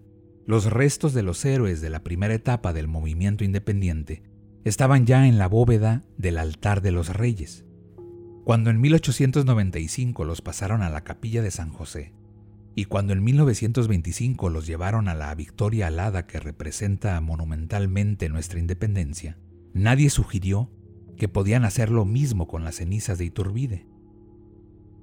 los 0.47 0.71
restos 0.71 1.12
de 1.12 1.23
los 1.23 1.45
héroes 1.45 1.83
de 1.83 1.90
la 1.90 2.03
primera 2.03 2.33
etapa 2.33 2.73
del 2.73 2.88
movimiento 2.88 3.45
independiente 3.45 4.23
estaban 4.64 5.05
ya 5.05 5.27
en 5.27 5.37
la 5.37 5.49
bóveda 5.49 6.03
del 6.16 6.38
altar 6.38 6.81
de 6.81 6.92
los 6.92 7.14
reyes. 7.14 7.66
Cuando 8.47 8.71
en 8.71 8.81
1895 8.81 10.25
los 10.25 10.41
pasaron 10.41 10.83
a 10.83 10.89
la 10.89 11.03
capilla 11.03 11.43
de 11.43 11.51
San 11.51 11.71
José, 11.71 12.13
y 12.77 12.85
cuando 12.85 13.13
en 13.13 13.25
1925 13.25 14.51
los 14.51 14.69
llevaron 14.69 15.09
a 15.09 15.15
la 15.15 15.35
Victoria 15.35 15.89
Alada 15.89 16.29
que 16.29 16.39
representa 16.39 17.21
monumentalmente 17.21 18.29
nuestra 18.29 18.61
independencia, 18.61 19.37
nadie 19.75 20.11
sugirió 20.11 20.71
que 21.17 21.27
podían 21.27 21.65
hacer 21.65 21.91
lo 21.91 22.05
mismo 22.05 22.47
con 22.47 22.63
las 22.63 22.77
cenizas 22.77 23.19
de 23.19 23.25
Iturbide. 23.25 23.89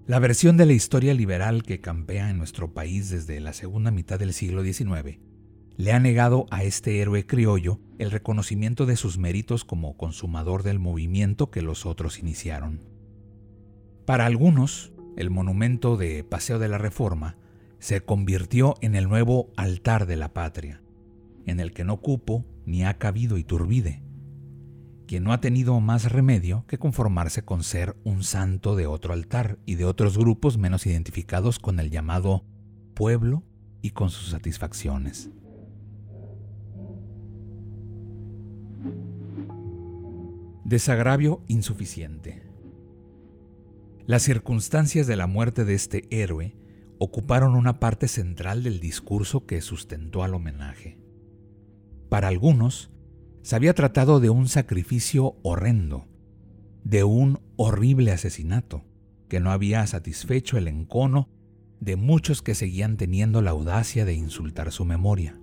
La 0.07 0.19
versión 0.19 0.55
de 0.55 0.65
la 0.65 0.71
historia 0.71 1.13
liberal 1.13 1.63
que 1.63 1.81
campea 1.81 2.29
en 2.29 2.37
nuestro 2.37 2.73
país 2.73 3.09
desde 3.09 3.41
la 3.41 3.51
segunda 3.51 3.91
mitad 3.91 4.19
del 4.19 4.31
siglo 4.31 4.63
XIX 4.63 5.19
le 5.75 5.91
ha 5.91 5.99
negado 5.99 6.45
a 6.49 6.63
este 6.63 7.01
héroe 7.01 7.25
criollo 7.25 7.81
el 7.99 8.09
reconocimiento 8.09 8.85
de 8.85 8.95
sus 8.95 9.17
méritos 9.17 9.65
como 9.65 9.97
consumador 9.97 10.63
del 10.63 10.79
movimiento 10.79 11.51
que 11.51 11.61
los 11.61 11.85
otros 11.85 12.19
iniciaron. 12.19 12.92
Para 14.05 14.25
algunos, 14.25 14.91
el 15.15 15.29
monumento 15.29 15.95
de 15.95 16.25
Paseo 16.25 16.59
de 16.59 16.67
la 16.67 16.77
Reforma 16.77 17.37
se 17.79 18.01
convirtió 18.01 18.75
en 18.81 18.95
el 18.95 19.07
nuevo 19.07 19.51
altar 19.55 20.07
de 20.07 20.17
la 20.17 20.33
patria, 20.33 20.81
en 21.45 21.61
el 21.61 21.71
que 21.71 21.85
no 21.85 22.01
cupo 22.01 22.45
ni 22.65 22.83
ha 22.83 22.97
cabido 22.97 23.37
Iturbide, 23.37 24.03
quien 25.07 25.23
no 25.23 25.31
ha 25.31 25.39
tenido 25.39 25.79
más 25.79 26.11
remedio 26.11 26.65
que 26.67 26.77
conformarse 26.77 27.43
con 27.45 27.63
ser 27.63 27.95
un 28.03 28.23
santo 28.23 28.75
de 28.75 28.87
otro 28.87 29.13
altar 29.13 29.57
y 29.65 29.75
de 29.75 29.85
otros 29.85 30.17
grupos 30.17 30.57
menos 30.57 30.85
identificados 30.85 31.59
con 31.59 31.79
el 31.79 31.89
llamado 31.89 32.43
pueblo 32.95 33.43
y 33.81 33.91
con 33.91 34.09
sus 34.09 34.31
satisfacciones. 34.31 35.29
Desagravio 40.65 41.43
insuficiente. 41.47 42.52
Las 44.05 44.23
circunstancias 44.23 45.07
de 45.07 45.15
la 45.15 45.27
muerte 45.27 45.63
de 45.63 45.75
este 45.75 46.07
héroe 46.11 46.57
ocuparon 46.99 47.55
una 47.55 47.79
parte 47.79 48.09
central 48.09 48.61
del 48.61 48.81
discurso 48.81 49.45
que 49.45 49.61
sustentó 49.61 50.23
al 50.23 50.33
homenaje. 50.33 50.97
Para 52.09 52.27
algunos, 52.27 52.91
se 53.43 53.55
había 53.55 53.73
tratado 53.73 54.19
de 54.19 54.29
un 54.29 54.49
sacrificio 54.49 55.37
horrendo, 55.41 56.05
de 56.83 57.05
un 57.05 57.39
horrible 57.55 58.11
asesinato, 58.11 58.83
que 59.29 59.39
no 59.39 59.51
había 59.51 59.87
satisfecho 59.87 60.57
el 60.57 60.67
encono 60.67 61.29
de 61.79 61.95
muchos 61.95 62.41
que 62.41 62.55
seguían 62.55 62.97
teniendo 62.97 63.41
la 63.41 63.51
audacia 63.51 64.03
de 64.03 64.15
insultar 64.15 64.73
su 64.73 64.83
memoria. 64.83 65.39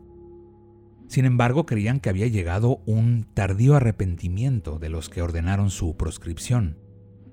Sin 1.09 1.25
embargo, 1.25 1.65
creían 1.65 1.99
que 1.99 2.11
había 2.11 2.27
llegado 2.27 2.83
un 2.85 3.27
tardío 3.33 3.75
arrepentimiento 3.75 4.79
de 4.79 4.91
los 4.91 5.09
que 5.09 5.23
ordenaron 5.23 5.71
su 5.71 5.97
proscripción 5.97 6.77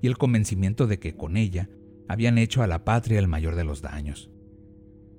y 0.00 0.06
el 0.06 0.18
convencimiento 0.18 0.86
de 0.86 0.98
que 0.98 1.16
con 1.16 1.36
ella 1.36 1.68
habían 2.08 2.38
hecho 2.38 2.62
a 2.62 2.66
la 2.66 2.84
patria 2.84 3.18
el 3.18 3.28
mayor 3.28 3.54
de 3.54 3.64
los 3.64 3.82
daños. 3.82 4.30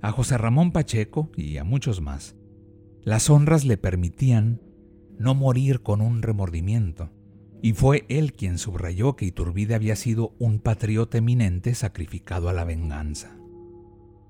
A 0.02 0.12
José 0.12 0.38
Ramón 0.38 0.72
Pacheco 0.72 1.32
y 1.36 1.58
a 1.58 1.64
muchos 1.64 2.02
más, 2.02 2.36
las 3.04 3.30
honras 3.30 3.66
le 3.66 3.78
permitían 3.78 4.62
no 5.18 5.36
morir 5.36 5.82
con 5.82 6.02
un 6.02 6.22
remordimiento, 6.22 7.12
y 7.62 7.74
fue 7.74 8.06
él 8.08 8.34
quien 8.34 8.58
subrayó 8.58 9.16
que 9.16 9.26
Iturbide 9.26 9.76
había 9.76 9.98
sido 9.98 10.34
un 10.40 10.60
patriota 10.60 11.18
eminente 11.18 11.76
sacrificado 11.76 12.48
a 12.48 12.54
la 12.54 12.64
venganza. 12.64 13.38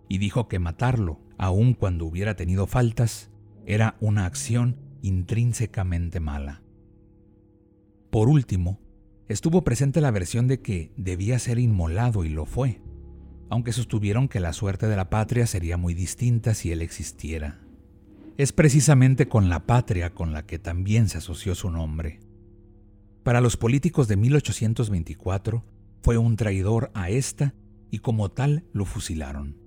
Y 0.08 0.18
dijo 0.18 0.48
que 0.48 0.58
matarlo, 0.58 1.20
aun 1.38 1.76
cuando 1.76 2.06
hubiera 2.06 2.36
tenido 2.36 2.66
faltas, 2.66 3.30
era 3.66 3.98
una 4.02 4.26
acción 4.26 4.78
intrínsecamente 5.04 6.20
mala. 6.20 6.64
Por 8.10 8.30
último, 8.30 8.80
estuvo 9.30 9.64
presente 9.64 10.02
la 10.02 10.12
versión 10.12 10.48
de 10.48 10.60
que 10.60 10.92
debía 10.98 11.40
ser 11.40 11.60
inmolado 11.60 12.26
y 12.26 12.30
lo 12.30 12.46
fue, 12.46 12.82
aunque 13.50 13.72
sostuvieron 13.72 14.28
que 14.28 14.40
la 14.40 14.54
suerte 14.54 14.88
de 14.88 14.96
la 14.96 15.10
patria 15.10 15.46
sería 15.46 15.78
muy 15.78 15.94
distinta 15.94 16.56
si 16.56 16.72
él 16.72 16.82
existiera. 16.82 17.62
Es 18.38 18.52
precisamente 18.52 19.28
con 19.30 19.48
la 19.48 19.66
patria 19.66 20.14
con 20.14 20.34
la 20.34 20.46
que 20.46 20.60
también 20.60 21.10
se 21.10 21.20
asoció 21.20 21.54
su 21.56 21.70
nombre. 21.70 22.20
Para 23.24 23.40
los 23.40 23.56
políticos 23.56 24.08
de 24.08 24.18
1824 24.18 25.64
fue 26.02 26.18
un 26.18 26.36
traidor 26.36 26.90
a 26.96 27.10
esta 27.10 27.54
y 27.92 28.00
como 28.00 28.32
tal 28.32 28.66
lo 28.74 28.86
fusilaron. 28.86 29.58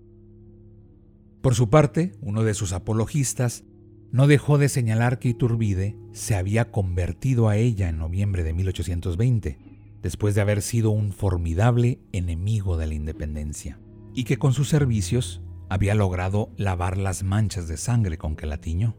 Por 1.40 1.55
su 1.55 1.70
parte, 1.70 2.12
uno 2.20 2.42
de 2.44 2.55
sus 2.55 2.72
apologistas 2.72 3.64
no 4.12 4.27
dejó 4.27 4.59
de 4.59 4.68
señalar 4.68 5.18
que 5.18 5.31
Iturbide 5.31 5.96
se 6.12 6.37
había 6.37 6.70
convertido 6.70 7.48
a 7.48 7.57
ella 7.57 7.88
en 7.88 7.96
noviembre 7.96 8.44
de 8.44 8.53
1820, 8.53 9.59
después 10.03 10.35
de 10.35 10.42
haber 10.42 10.61
sido 10.61 10.90
un 10.90 11.12
formidable 11.12 11.98
enemigo 12.12 12.77
de 12.77 12.87
la 12.87 12.94
independencia, 12.94 13.81
y 14.14 14.25
que 14.25 14.37
con 14.37 14.53
sus 14.53 14.68
servicios 14.68 15.40
había 15.70 15.94
logrado 15.94 16.51
lavar 16.59 16.98
las 16.98 17.22
manchas 17.22 17.68
de 17.68 17.79
sangre 17.79 18.18
con 18.18 18.37
que 18.37 18.46
la 18.46 18.59
tiñó. 18.59 18.96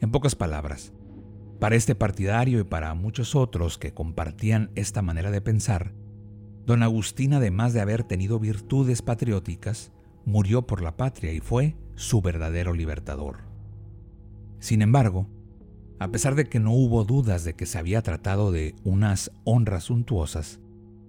En 0.00 0.10
pocas 0.10 0.34
palabras, 0.34 0.92
para 1.60 1.76
este 1.76 1.94
partidario 1.94 2.58
y 2.58 2.64
para 2.64 2.92
muchos 2.94 3.36
otros 3.36 3.78
que 3.78 3.94
compartían 3.94 4.72
esta 4.74 5.00
manera 5.00 5.30
de 5.30 5.40
pensar, 5.40 5.92
don 6.66 6.82
Agustín, 6.82 7.34
además 7.34 7.72
de 7.72 7.82
haber 7.82 8.02
tenido 8.02 8.40
virtudes 8.40 9.02
patrióticas, 9.02 9.92
murió 10.30 10.66
por 10.66 10.82
la 10.82 10.96
patria 10.96 11.32
y 11.32 11.40
fue 11.40 11.76
su 11.96 12.22
verdadero 12.22 12.72
libertador. 12.72 13.38
Sin 14.58 14.82
embargo, 14.82 15.28
a 15.98 16.10
pesar 16.10 16.34
de 16.34 16.48
que 16.48 16.60
no 16.60 16.72
hubo 16.72 17.04
dudas 17.04 17.44
de 17.44 17.54
que 17.54 17.66
se 17.66 17.78
había 17.78 18.00
tratado 18.02 18.52
de 18.52 18.74
unas 18.84 19.30
honras 19.44 19.84
suntuosas 19.84 20.60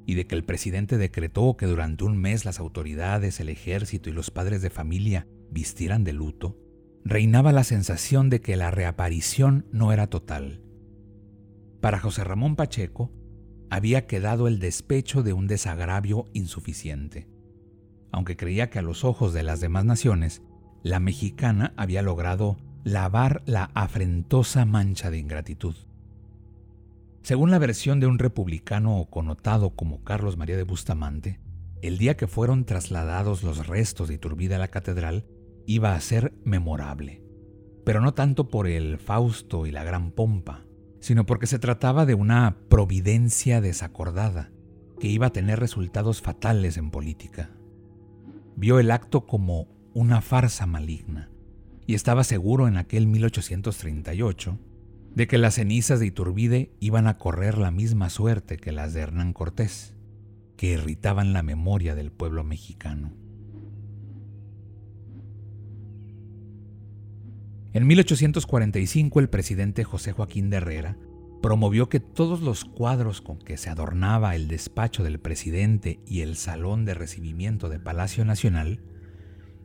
y 0.05 0.15
de 0.15 0.27
que 0.27 0.35
el 0.35 0.43
presidente 0.43 0.97
decretó 0.97 1.55
que 1.55 1.65
durante 1.65 2.03
un 2.03 2.17
mes 2.17 2.43
las 2.43 2.59
autoridades, 2.59 3.39
el 3.39 3.47
ejército 3.47 4.09
y 4.09 4.13
los 4.13 4.31
padres 4.31 4.61
de 4.61 4.69
familia 4.69 5.27
vistieran 5.49 6.03
de 6.03 6.11
luto, 6.13 6.57
reinaba 7.05 7.51
la 7.51 7.63
sensación 7.63 8.29
de 8.29 8.41
que 8.41 8.57
la 8.57 8.71
reaparición 8.71 9.65
no 9.71 9.93
era 9.93 10.07
total. 10.07 10.61
Para 11.79 11.99
José 11.99 12.23
Ramón 12.23 12.55
Pacheco, 12.55 13.11
había 13.69 14.05
quedado 14.05 14.49
el 14.49 14.59
despecho 14.59 15.23
de 15.23 15.31
un 15.31 15.47
desagravio 15.47 16.25
insuficiente. 16.33 17.30
Aunque 18.11 18.37
creía 18.37 18.69
que 18.69 18.79
a 18.79 18.83
los 18.83 19.03
ojos 19.03 19.33
de 19.33 19.43
las 19.43 19.59
demás 19.59 19.85
naciones 19.85 20.41
la 20.83 20.99
mexicana 20.99 21.73
había 21.77 22.01
logrado 22.01 22.57
lavar 22.83 23.43
la 23.45 23.65
afrentosa 23.73 24.65
mancha 24.65 25.11
de 25.11 25.19
ingratitud. 25.19 25.75
Según 27.21 27.51
la 27.51 27.59
versión 27.59 27.99
de 27.99 28.07
un 28.07 28.17
republicano 28.17 29.07
connotado 29.09 29.75
como 29.75 30.03
Carlos 30.03 30.37
María 30.37 30.57
de 30.57 30.63
Bustamante, 30.63 31.39
el 31.83 31.97
día 31.97 32.17
que 32.17 32.27
fueron 32.27 32.65
trasladados 32.65 33.43
los 33.43 33.67
restos 33.67 34.07
de 34.07 34.15
Iturbide 34.15 34.55
a 34.55 34.59
la 34.59 34.69
catedral 34.69 35.25
iba 35.67 35.93
a 35.93 36.01
ser 36.01 36.33
memorable, 36.43 37.23
pero 37.85 38.01
no 38.01 38.13
tanto 38.15 38.49
por 38.49 38.67
el 38.67 38.97
Fausto 38.97 39.67
y 39.67 39.71
la 39.71 39.83
gran 39.83 40.11
pompa, 40.11 40.65
sino 40.99 41.25
porque 41.25 41.47
se 41.47 41.59
trataba 41.59 42.05
de 42.05 42.15
una 42.15 42.57
providencia 42.69 43.61
desacordada 43.61 44.51
que 44.99 45.07
iba 45.07 45.27
a 45.27 45.33
tener 45.33 45.59
resultados 45.59 46.21
fatales 46.21 46.77
en 46.77 46.89
política. 46.89 47.51
Vio 48.55 48.79
el 48.79 48.91
acto 48.91 49.25
como 49.25 49.67
una 49.93 50.21
farsa 50.21 50.65
maligna, 50.65 51.29
y 51.85 51.95
estaba 51.95 52.23
seguro 52.23 52.67
en 52.67 52.77
aquel 52.77 53.07
1838 53.07 54.59
de 55.15 55.27
que 55.27 55.37
las 55.37 55.55
cenizas 55.55 55.99
de 55.99 56.05
Iturbide 56.05 56.71
iban 56.79 57.07
a 57.07 57.17
correr 57.17 57.57
la 57.57 57.71
misma 57.71 58.09
suerte 58.09 58.57
que 58.57 58.71
las 58.71 58.93
de 58.93 59.01
Hernán 59.01 59.33
Cortés, 59.33 59.95
que 60.55 60.67
irritaban 60.67 61.33
la 61.33 61.43
memoria 61.43 61.95
del 61.95 62.11
pueblo 62.11 62.43
mexicano. 62.43 63.13
En 67.73 67.87
1845 67.87 69.19
el 69.19 69.29
presidente 69.29 69.83
José 69.83 70.11
Joaquín 70.11 70.49
de 70.49 70.57
Herrera 70.57 70.97
promovió 71.41 71.89
que 71.89 71.99
todos 71.99 72.41
los 72.41 72.65
cuadros 72.65 73.21
con 73.21 73.39
que 73.39 73.57
se 73.57 73.69
adornaba 73.69 74.35
el 74.35 74.47
despacho 74.47 75.03
del 75.03 75.19
presidente 75.19 75.99
y 76.05 76.21
el 76.21 76.35
salón 76.35 76.85
de 76.85 76.93
recibimiento 76.93 77.67
de 77.67 77.79
Palacio 77.79 78.23
Nacional 78.25 78.81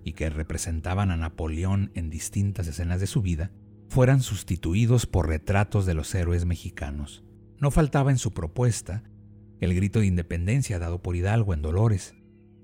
y 0.03 0.15
que 0.15 0.31
representaban 0.31 1.11
a 1.11 1.17
Napoleón 1.17 1.91
en 1.95 2.11
distintas 2.11 2.67
escenas 2.67 3.01
de 3.01 3.07
su 3.07 3.23
vida, 3.23 3.51
fueran 3.89 4.21
sustituidos 4.21 5.07
por 5.07 5.29
retratos 5.29 5.85
de 5.85 5.95
los 5.95 6.15
héroes 6.15 6.47
mexicanos. 6.47 7.25
No 7.59 7.71
faltaba 7.71 8.11
en 8.11 8.19
su 8.19 8.33
propuesta 8.33 9.03
el 9.61 9.75
grito 9.75 10.01
de 10.01 10.07
independencia 10.07 10.79
dado 10.79 11.03
por 11.03 11.17
Hidalgo 11.17 11.55
en 11.55 11.63
Dolores, 11.63 12.15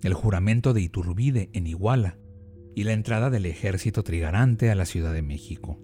el 0.02 0.14
juramento 0.14 0.72
de 0.72 0.82
Iturbide 0.82 1.50
en 1.52 1.66
Iguala 1.66 2.18
y 2.74 2.84
la 2.84 2.92
entrada 2.92 3.30
del 3.30 3.46
ejército 3.46 4.02
trigarante 4.02 4.70
a 4.70 4.74
la 4.74 4.86
Ciudad 4.86 5.12
de 5.12 5.22
México. 5.22 5.78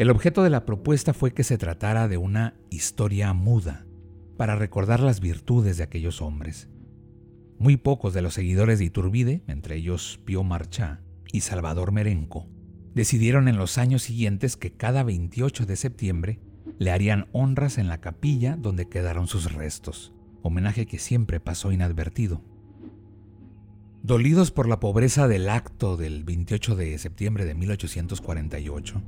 El 0.00 0.08
objeto 0.08 0.42
de 0.42 0.48
la 0.48 0.64
propuesta 0.64 1.12
fue 1.12 1.34
que 1.34 1.44
se 1.44 1.58
tratara 1.58 2.08
de 2.08 2.16
una 2.16 2.54
historia 2.70 3.34
muda, 3.34 3.84
para 4.38 4.56
recordar 4.56 5.00
las 5.00 5.20
virtudes 5.20 5.76
de 5.76 5.82
aquellos 5.82 6.22
hombres. 6.22 6.70
Muy 7.58 7.76
pocos 7.76 8.14
de 8.14 8.22
los 8.22 8.32
seguidores 8.32 8.78
de 8.78 8.86
Iturbide, 8.86 9.42
entre 9.46 9.76
ellos 9.76 10.18
Pío 10.24 10.42
Marchá 10.42 11.02
y 11.34 11.42
Salvador 11.42 11.92
Merenco, 11.92 12.48
decidieron 12.94 13.46
en 13.46 13.58
los 13.58 13.76
años 13.76 14.00
siguientes 14.00 14.56
que 14.56 14.72
cada 14.72 15.02
28 15.02 15.66
de 15.66 15.76
septiembre 15.76 16.40
le 16.78 16.92
harían 16.92 17.28
honras 17.32 17.76
en 17.76 17.88
la 17.88 18.00
capilla 18.00 18.56
donde 18.56 18.88
quedaron 18.88 19.26
sus 19.26 19.52
restos, 19.52 20.14
homenaje 20.40 20.86
que 20.86 20.98
siempre 20.98 21.40
pasó 21.40 21.72
inadvertido. 21.72 22.42
Dolidos 24.02 24.50
por 24.50 24.66
la 24.66 24.80
pobreza 24.80 25.28
del 25.28 25.50
acto 25.50 25.98
del 25.98 26.24
28 26.24 26.74
de 26.74 26.96
septiembre 26.96 27.44
de 27.44 27.54
1848, 27.54 29.02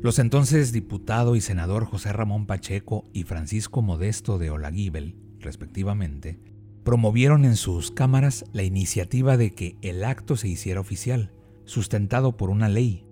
los 0.00 0.18
entonces 0.18 0.72
diputado 0.72 1.34
y 1.34 1.40
senador 1.40 1.84
José 1.84 2.12
Ramón 2.12 2.46
Pacheco 2.46 3.04
y 3.12 3.24
Francisco 3.24 3.82
Modesto 3.82 4.38
de 4.38 4.50
Olaguibel, 4.50 5.16
respectivamente, 5.40 6.38
promovieron 6.84 7.44
en 7.44 7.56
sus 7.56 7.90
cámaras 7.90 8.44
la 8.52 8.62
iniciativa 8.62 9.36
de 9.36 9.50
que 9.50 9.76
el 9.82 10.04
acto 10.04 10.36
se 10.36 10.48
hiciera 10.48 10.80
oficial, 10.80 11.32
sustentado 11.64 12.36
por 12.36 12.50
una 12.50 12.68
ley, 12.68 13.06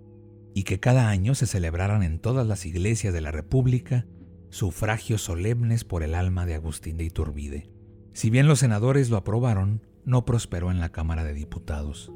y 0.53 0.63
que 0.63 0.79
cada 0.79 1.09
año 1.09 1.35
se 1.35 1.45
celebraran 1.45 2.03
en 2.03 2.19
todas 2.19 2.47
las 2.47 2.65
iglesias 2.65 3.13
de 3.13 3.21
la 3.21 3.31
República 3.31 4.07
sufragios 4.49 5.21
solemnes 5.21 5.83
por 5.83 6.03
el 6.03 6.15
alma 6.15 6.45
de 6.45 6.55
Agustín 6.55 6.97
de 6.97 7.03
Iturbide. 7.03 7.69
Si 8.13 8.29
bien 8.29 8.47
los 8.47 8.59
senadores 8.59 9.09
lo 9.09 9.17
aprobaron, 9.17 9.83
no 10.05 10.25
prosperó 10.25 10.71
en 10.71 10.79
la 10.79 10.89
Cámara 10.89 11.23
de 11.23 11.33
Diputados. 11.33 12.11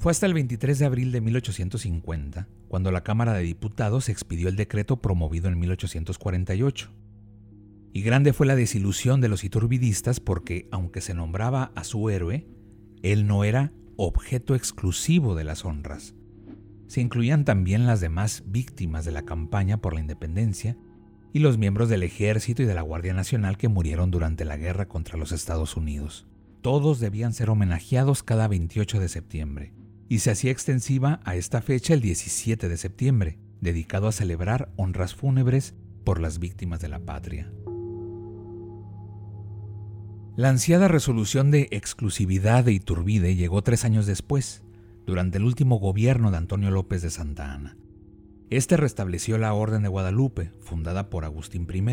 Fue 0.00 0.12
hasta 0.12 0.24
el 0.24 0.32
23 0.32 0.78
de 0.78 0.86
abril 0.86 1.12
de 1.12 1.20
1850 1.20 2.48
cuando 2.68 2.90
la 2.90 3.02
Cámara 3.02 3.34
de 3.34 3.42
Diputados 3.42 4.08
expidió 4.08 4.48
el 4.48 4.56
decreto 4.56 5.02
promovido 5.02 5.48
en 5.48 5.58
1848. 5.58 6.90
Y 7.92 8.00
grande 8.00 8.32
fue 8.32 8.46
la 8.46 8.56
desilusión 8.56 9.20
de 9.20 9.28
los 9.28 9.44
iturbidistas 9.44 10.18
porque, 10.18 10.68
aunque 10.70 11.02
se 11.02 11.12
nombraba 11.12 11.70
a 11.74 11.84
su 11.84 12.08
héroe, 12.08 12.46
él 13.02 13.26
no 13.26 13.44
era 13.44 13.74
objeto 13.98 14.54
exclusivo 14.54 15.34
de 15.34 15.44
las 15.44 15.66
honras. 15.66 16.14
Se 16.86 17.02
incluían 17.02 17.44
también 17.44 17.86
las 17.86 18.00
demás 18.00 18.44
víctimas 18.46 19.04
de 19.04 19.12
la 19.12 19.26
campaña 19.26 19.82
por 19.82 19.92
la 19.92 20.00
independencia 20.00 20.78
y 21.34 21.40
los 21.40 21.58
miembros 21.58 21.90
del 21.90 22.04
ejército 22.04 22.62
y 22.62 22.64
de 22.64 22.74
la 22.74 22.80
Guardia 22.80 23.12
Nacional 23.12 23.58
que 23.58 23.68
murieron 23.68 24.10
durante 24.10 24.46
la 24.46 24.56
guerra 24.56 24.88
contra 24.88 25.18
los 25.18 25.30
Estados 25.30 25.76
Unidos. 25.76 26.26
todos 26.62 27.00
debían 27.00 27.34
ser 27.34 27.50
homenajeados 27.50 28.22
cada 28.22 28.48
28 28.48 28.98
de 29.00 29.08
septiembre, 29.08 29.74
y 30.10 30.18
se 30.18 30.32
hacía 30.32 30.50
extensiva 30.50 31.20
a 31.24 31.36
esta 31.36 31.62
fecha 31.62 31.94
el 31.94 32.00
17 32.00 32.68
de 32.68 32.76
septiembre, 32.76 33.38
dedicado 33.60 34.08
a 34.08 34.12
celebrar 34.12 34.72
honras 34.74 35.14
fúnebres 35.14 35.76
por 36.02 36.20
las 36.20 36.40
víctimas 36.40 36.80
de 36.80 36.88
la 36.88 36.98
patria. 36.98 37.52
La 40.34 40.48
ansiada 40.48 40.88
resolución 40.88 41.52
de 41.52 41.68
exclusividad 41.70 42.64
de 42.64 42.72
Iturbide 42.72 43.36
llegó 43.36 43.62
tres 43.62 43.84
años 43.84 44.04
después, 44.04 44.64
durante 45.06 45.38
el 45.38 45.44
último 45.44 45.78
gobierno 45.78 46.32
de 46.32 46.38
Antonio 46.38 46.72
López 46.72 47.02
de 47.02 47.10
Santa 47.10 47.54
Ana. 47.54 47.76
Este 48.50 48.76
restableció 48.76 49.38
la 49.38 49.54
Orden 49.54 49.82
de 49.82 49.88
Guadalupe, 49.88 50.50
fundada 50.58 51.08
por 51.08 51.24
Agustín 51.24 51.68
I, 51.72 51.84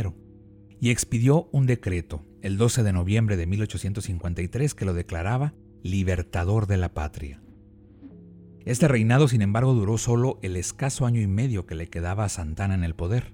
y 0.79 0.89
expidió 0.89 1.49
un 1.51 1.67
decreto 1.67 2.25
el 2.41 2.57
12 2.57 2.81
de 2.81 2.93
noviembre 2.93 3.37
de 3.37 3.45
1853 3.45 4.73
que 4.73 4.85
lo 4.85 4.95
declaraba 4.95 5.53
libertador 5.83 6.65
de 6.65 6.77
la 6.77 6.95
patria. 6.95 7.43
Este 8.67 8.89
reinado, 8.89 9.29
sin 9.29 9.41
embargo, 9.41 9.73
duró 9.73 9.97
solo 9.97 10.39
el 10.41 10.57
escaso 10.57 11.05
año 11.05 11.21
y 11.21 11.27
medio 11.27 11.65
que 11.65 11.73
le 11.73 11.87
quedaba 11.87 12.25
a 12.25 12.29
Santana 12.29 12.73
en 12.75 12.83
el 12.83 12.95
poder, 12.95 13.31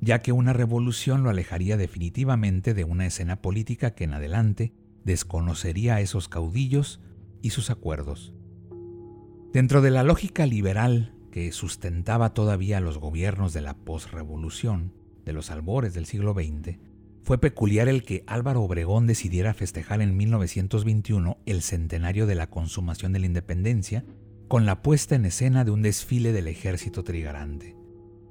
ya 0.00 0.22
que 0.22 0.32
una 0.32 0.52
revolución 0.52 1.22
lo 1.22 1.30
alejaría 1.30 1.76
definitivamente 1.76 2.74
de 2.74 2.82
una 2.82 3.06
escena 3.06 3.40
política 3.40 3.94
que 3.94 4.02
en 4.02 4.14
adelante 4.14 4.72
desconocería 5.04 5.94
a 5.94 6.00
esos 6.00 6.28
caudillos 6.28 7.00
y 7.42 7.50
sus 7.50 7.70
acuerdos. 7.70 8.34
Dentro 9.52 9.82
de 9.82 9.92
la 9.92 10.02
lógica 10.02 10.46
liberal 10.46 11.14
que 11.30 11.52
sustentaba 11.52 12.34
todavía 12.34 12.80
los 12.80 12.98
gobiernos 12.98 13.52
de 13.52 13.60
la 13.60 13.74
posrevolución, 13.74 14.92
de 15.24 15.32
los 15.32 15.52
albores 15.52 15.94
del 15.94 16.06
siglo 16.06 16.34
XX, 16.34 16.78
fue 17.22 17.38
peculiar 17.38 17.88
el 17.88 18.02
que 18.02 18.24
Álvaro 18.26 18.62
Obregón 18.62 19.06
decidiera 19.06 19.54
festejar 19.54 20.02
en 20.02 20.16
1921 20.16 21.38
el 21.46 21.62
centenario 21.62 22.26
de 22.26 22.34
la 22.34 22.50
consumación 22.50 23.12
de 23.12 23.20
la 23.20 23.26
independencia 23.26 24.04
con 24.48 24.66
la 24.66 24.82
puesta 24.82 25.14
en 25.14 25.26
escena 25.26 25.64
de 25.64 25.70
un 25.70 25.82
desfile 25.82 26.32
del 26.32 26.48
ejército 26.48 27.02
trigarante. 27.04 27.76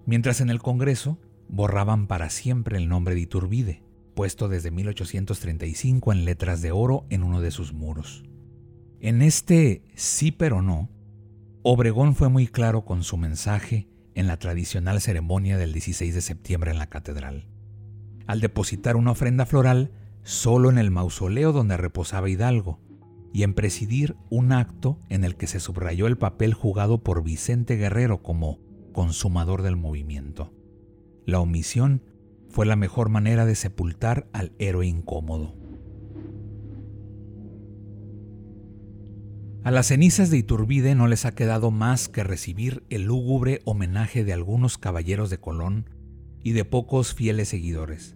Mientras 0.06 0.42
en 0.42 0.50
el 0.50 0.62
Congreso 0.62 1.20
borraban 1.50 2.08
para 2.08 2.30
siempre 2.30 2.78
el 2.78 2.88
nombre 2.88 3.16
de 3.16 3.22
Iturbide, 3.22 3.84
puesto 4.16 4.48
desde 4.48 4.72
1835 4.72 6.12
en 6.12 6.26
letras 6.26 6.62
de 6.62 6.72
oro 6.72 7.06
en 7.10 7.24
uno 7.24 7.42
de 7.42 7.52
sus 7.52 7.74
muros. 7.74 8.24
En 9.02 9.22
este 9.22 9.84
sí 9.96 10.32
pero 10.32 10.62
no, 10.62 10.90
Obregón 11.64 12.16
fue 12.16 12.30
muy 12.30 12.48
claro 12.48 12.86
con 12.86 13.04
su 13.04 13.18
mensaje 13.18 13.88
en 14.14 14.28
la 14.28 14.38
tradicional 14.38 15.02
ceremonia 15.02 15.58
del 15.58 15.74
16 15.74 16.16
de 16.16 16.22
septiembre 16.22 16.72
en 16.72 16.78
la 16.78 16.88
catedral, 16.88 17.48
al 18.26 18.40
depositar 18.40 18.96
una 18.96 19.12
ofrenda 19.12 19.46
floral 19.46 19.92
solo 20.24 20.70
en 20.70 20.78
el 20.78 20.92
mausoleo 20.92 21.52
donde 21.52 21.76
reposaba 21.76 22.30
Hidalgo, 22.30 22.80
y 23.36 23.44
en 23.44 23.54
presidir 23.54 24.16
un 24.30 24.54
acto 24.54 24.98
en 25.10 25.26
el 25.26 25.36
que 25.36 25.46
se 25.46 25.60
subrayó 25.60 26.08
el 26.08 26.18
papel 26.18 26.54
jugado 26.54 27.04
por 27.04 27.22
Vicente 27.22 27.76
Guerrero 27.76 28.24
como 28.24 28.62
consumador 28.94 29.62
del 29.62 29.76
movimiento. 29.76 30.54
La 31.26 31.42
omisión 31.42 32.02
fue 32.48 32.66
la 32.66 32.78
mejor 32.78 33.10
manera 33.10 33.46
de 33.46 33.56
sepultar 33.56 34.30
al 34.32 34.54
héroe 34.58 34.88
incómodo. 34.88 35.54
A 39.66 39.72
las 39.72 39.88
cenizas 39.88 40.30
de 40.30 40.38
Iturbide 40.38 40.96
no 40.96 41.08
les 41.08 41.26
ha 41.26 41.36
quedado 41.36 41.72
más 41.72 42.08
que 42.08 42.24
recibir 42.24 42.86
el 42.90 43.02
lúgubre 43.04 43.60
homenaje 43.66 44.24
de 44.24 44.32
algunos 44.32 44.78
caballeros 44.78 45.30
de 45.30 45.42
Colón 45.42 45.90
y 46.42 46.54
de 46.54 46.64
pocos 46.64 47.14
fieles 47.14 47.50
seguidores. 47.50 48.16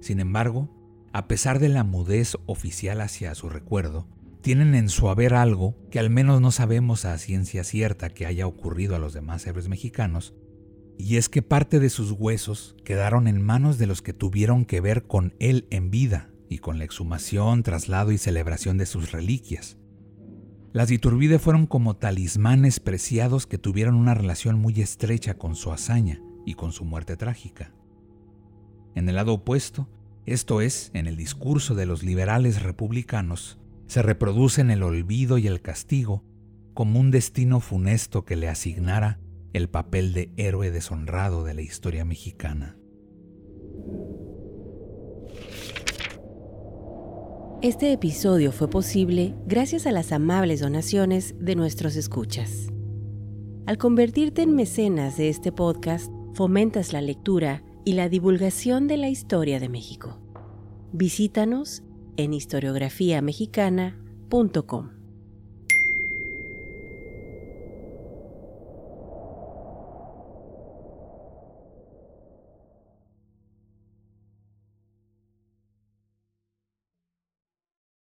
Sin 0.00 0.20
embargo, 0.20 0.70
a 1.12 1.26
pesar 1.26 1.58
de 1.58 1.70
la 1.70 1.82
mudez 1.82 2.36
oficial 2.46 3.00
hacia 3.00 3.34
su 3.34 3.48
recuerdo, 3.48 4.13
tienen 4.44 4.74
en 4.74 4.90
su 4.90 5.08
haber 5.08 5.32
algo 5.32 5.74
que 5.90 5.98
al 5.98 6.10
menos 6.10 6.42
no 6.42 6.50
sabemos 6.50 7.06
a 7.06 7.16
ciencia 7.16 7.64
cierta 7.64 8.10
que 8.10 8.26
haya 8.26 8.46
ocurrido 8.46 8.94
a 8.94 8.98
los 8.98 9.14
demás 9.14 9.46
héroes 9.46 9.68
mexicanos, 9.68 10.34
y 10.98 11.16
es 11.16 11.30
que 11.30 11.40
parte 11.40 11.80
de 11.80 11.88
sus 11.88 12.12
huesos 12.12 12.76
quedaron 12.84 13.26
en 13.26 13.40
manos 13.40 13.78
de 13.78 13.86
los 13.86 14.02
que 14.02 14.12
tuvieron 14.12 14.66
que 14.66 14.82
ver 14.82 15.06
con 15.06 15.34
él 15.38 15.66
en 15.70 15.90
vida 15.90 16.30
y 16.50 16.58
con 16.58 16.76
la 16.76 16.84
exhumación, 16.84 17.62
traslado 17.62 18.12
y 18.12 18.18
celebración 18.18 18.76
de 18.76 18.84
sus 18.84 19.12
reliquias. 19.12 19.78
Las 20.74 20.90
Iturbide 20.90 21.38
fueron 21.38 21.66
como 21.66 21.96
talismanes 21.96 22.80
preciados 22.80 23.46
que 23.46 23.56
tuvieron 23.56 23.94
una 23.94 24.12
relación 24.12 24.58
muy 24.58 24.78
estrecha 24.82 25.38
con 25.38 25.56
su 25.56 25.72
hazaña 25.72 26.20
y 26.44 26.52
con 26.52 26.72
su 26.72 26.84
muerte 26.84 27.16
trágica. 27.16 27.72
En 28.94 29.08
el 29.08 29.14
lado 29.14 29.32
opuesto, 29.32 29.88
esto 30.26 30.60
es, 30.60 30.90
en 30.92 31.06
el 31.06 31.16
discurso 31.16 31.74
de 31.74 31.86
los 31.86 32.02
liberales 32.02 32.62
republicanos, 32.62 33.58
se 33.86 34.02
reproducen 34.02 34.70
el 34.70 34.82
olvido 34.82 35.38
y 35.38 35.46
el 35.46 35.60
castigo 35.60 36.24
como 36.74 36.98
un 36.98 37.10
destino 37.10 37.60
funesto 37.60 38.24
que 38.24 38.36
le 38.36 38.48
asignara 38.48 39.20
el 39.52 39.68
papel 39.68 40.12
de 40.12 40.32
héroe 40.36 40.70
deshonrado 40.70 41.44
de 41.44 41.54
la 41.54 41.62
historia 41.62 42.04
mexicana. 42.04 42.76
Este 47.62 47.92
episodio 47.92 48.52
fue 48.52 48.68
posible 48.68 49.34
gracias 49.46 49.86
a 49.86 49.92
las 49.92 50.12
amables 50.12 50.60
donaciones 50.60 51.34
de 51.38 51.54
nuestros 51.54 51.96
escuchas. 51.96 52.66
Al 53.64 53.78
convertirte 53.78 54.42
en 54.42 54.54
mecenas 54.54 55.16
de 55.16 55.30
este 55.30 55.50
podcast, 55.52 56.12
fomentas 56.34 56.92
la 56.92 57.00
lectura 57.00 57.62
y 57.84 57.94
la 57.94 58.08
divulgación 58.08 58.86
de 58.88 58.96
la 58.96 59.08
historia 59.08 59.60
de 59.60 59.68
México. 59.68 60.20
Visítanos 60.92 61.83
en 62.16 62.34
historiografiamexicana.com. 62.34 64.93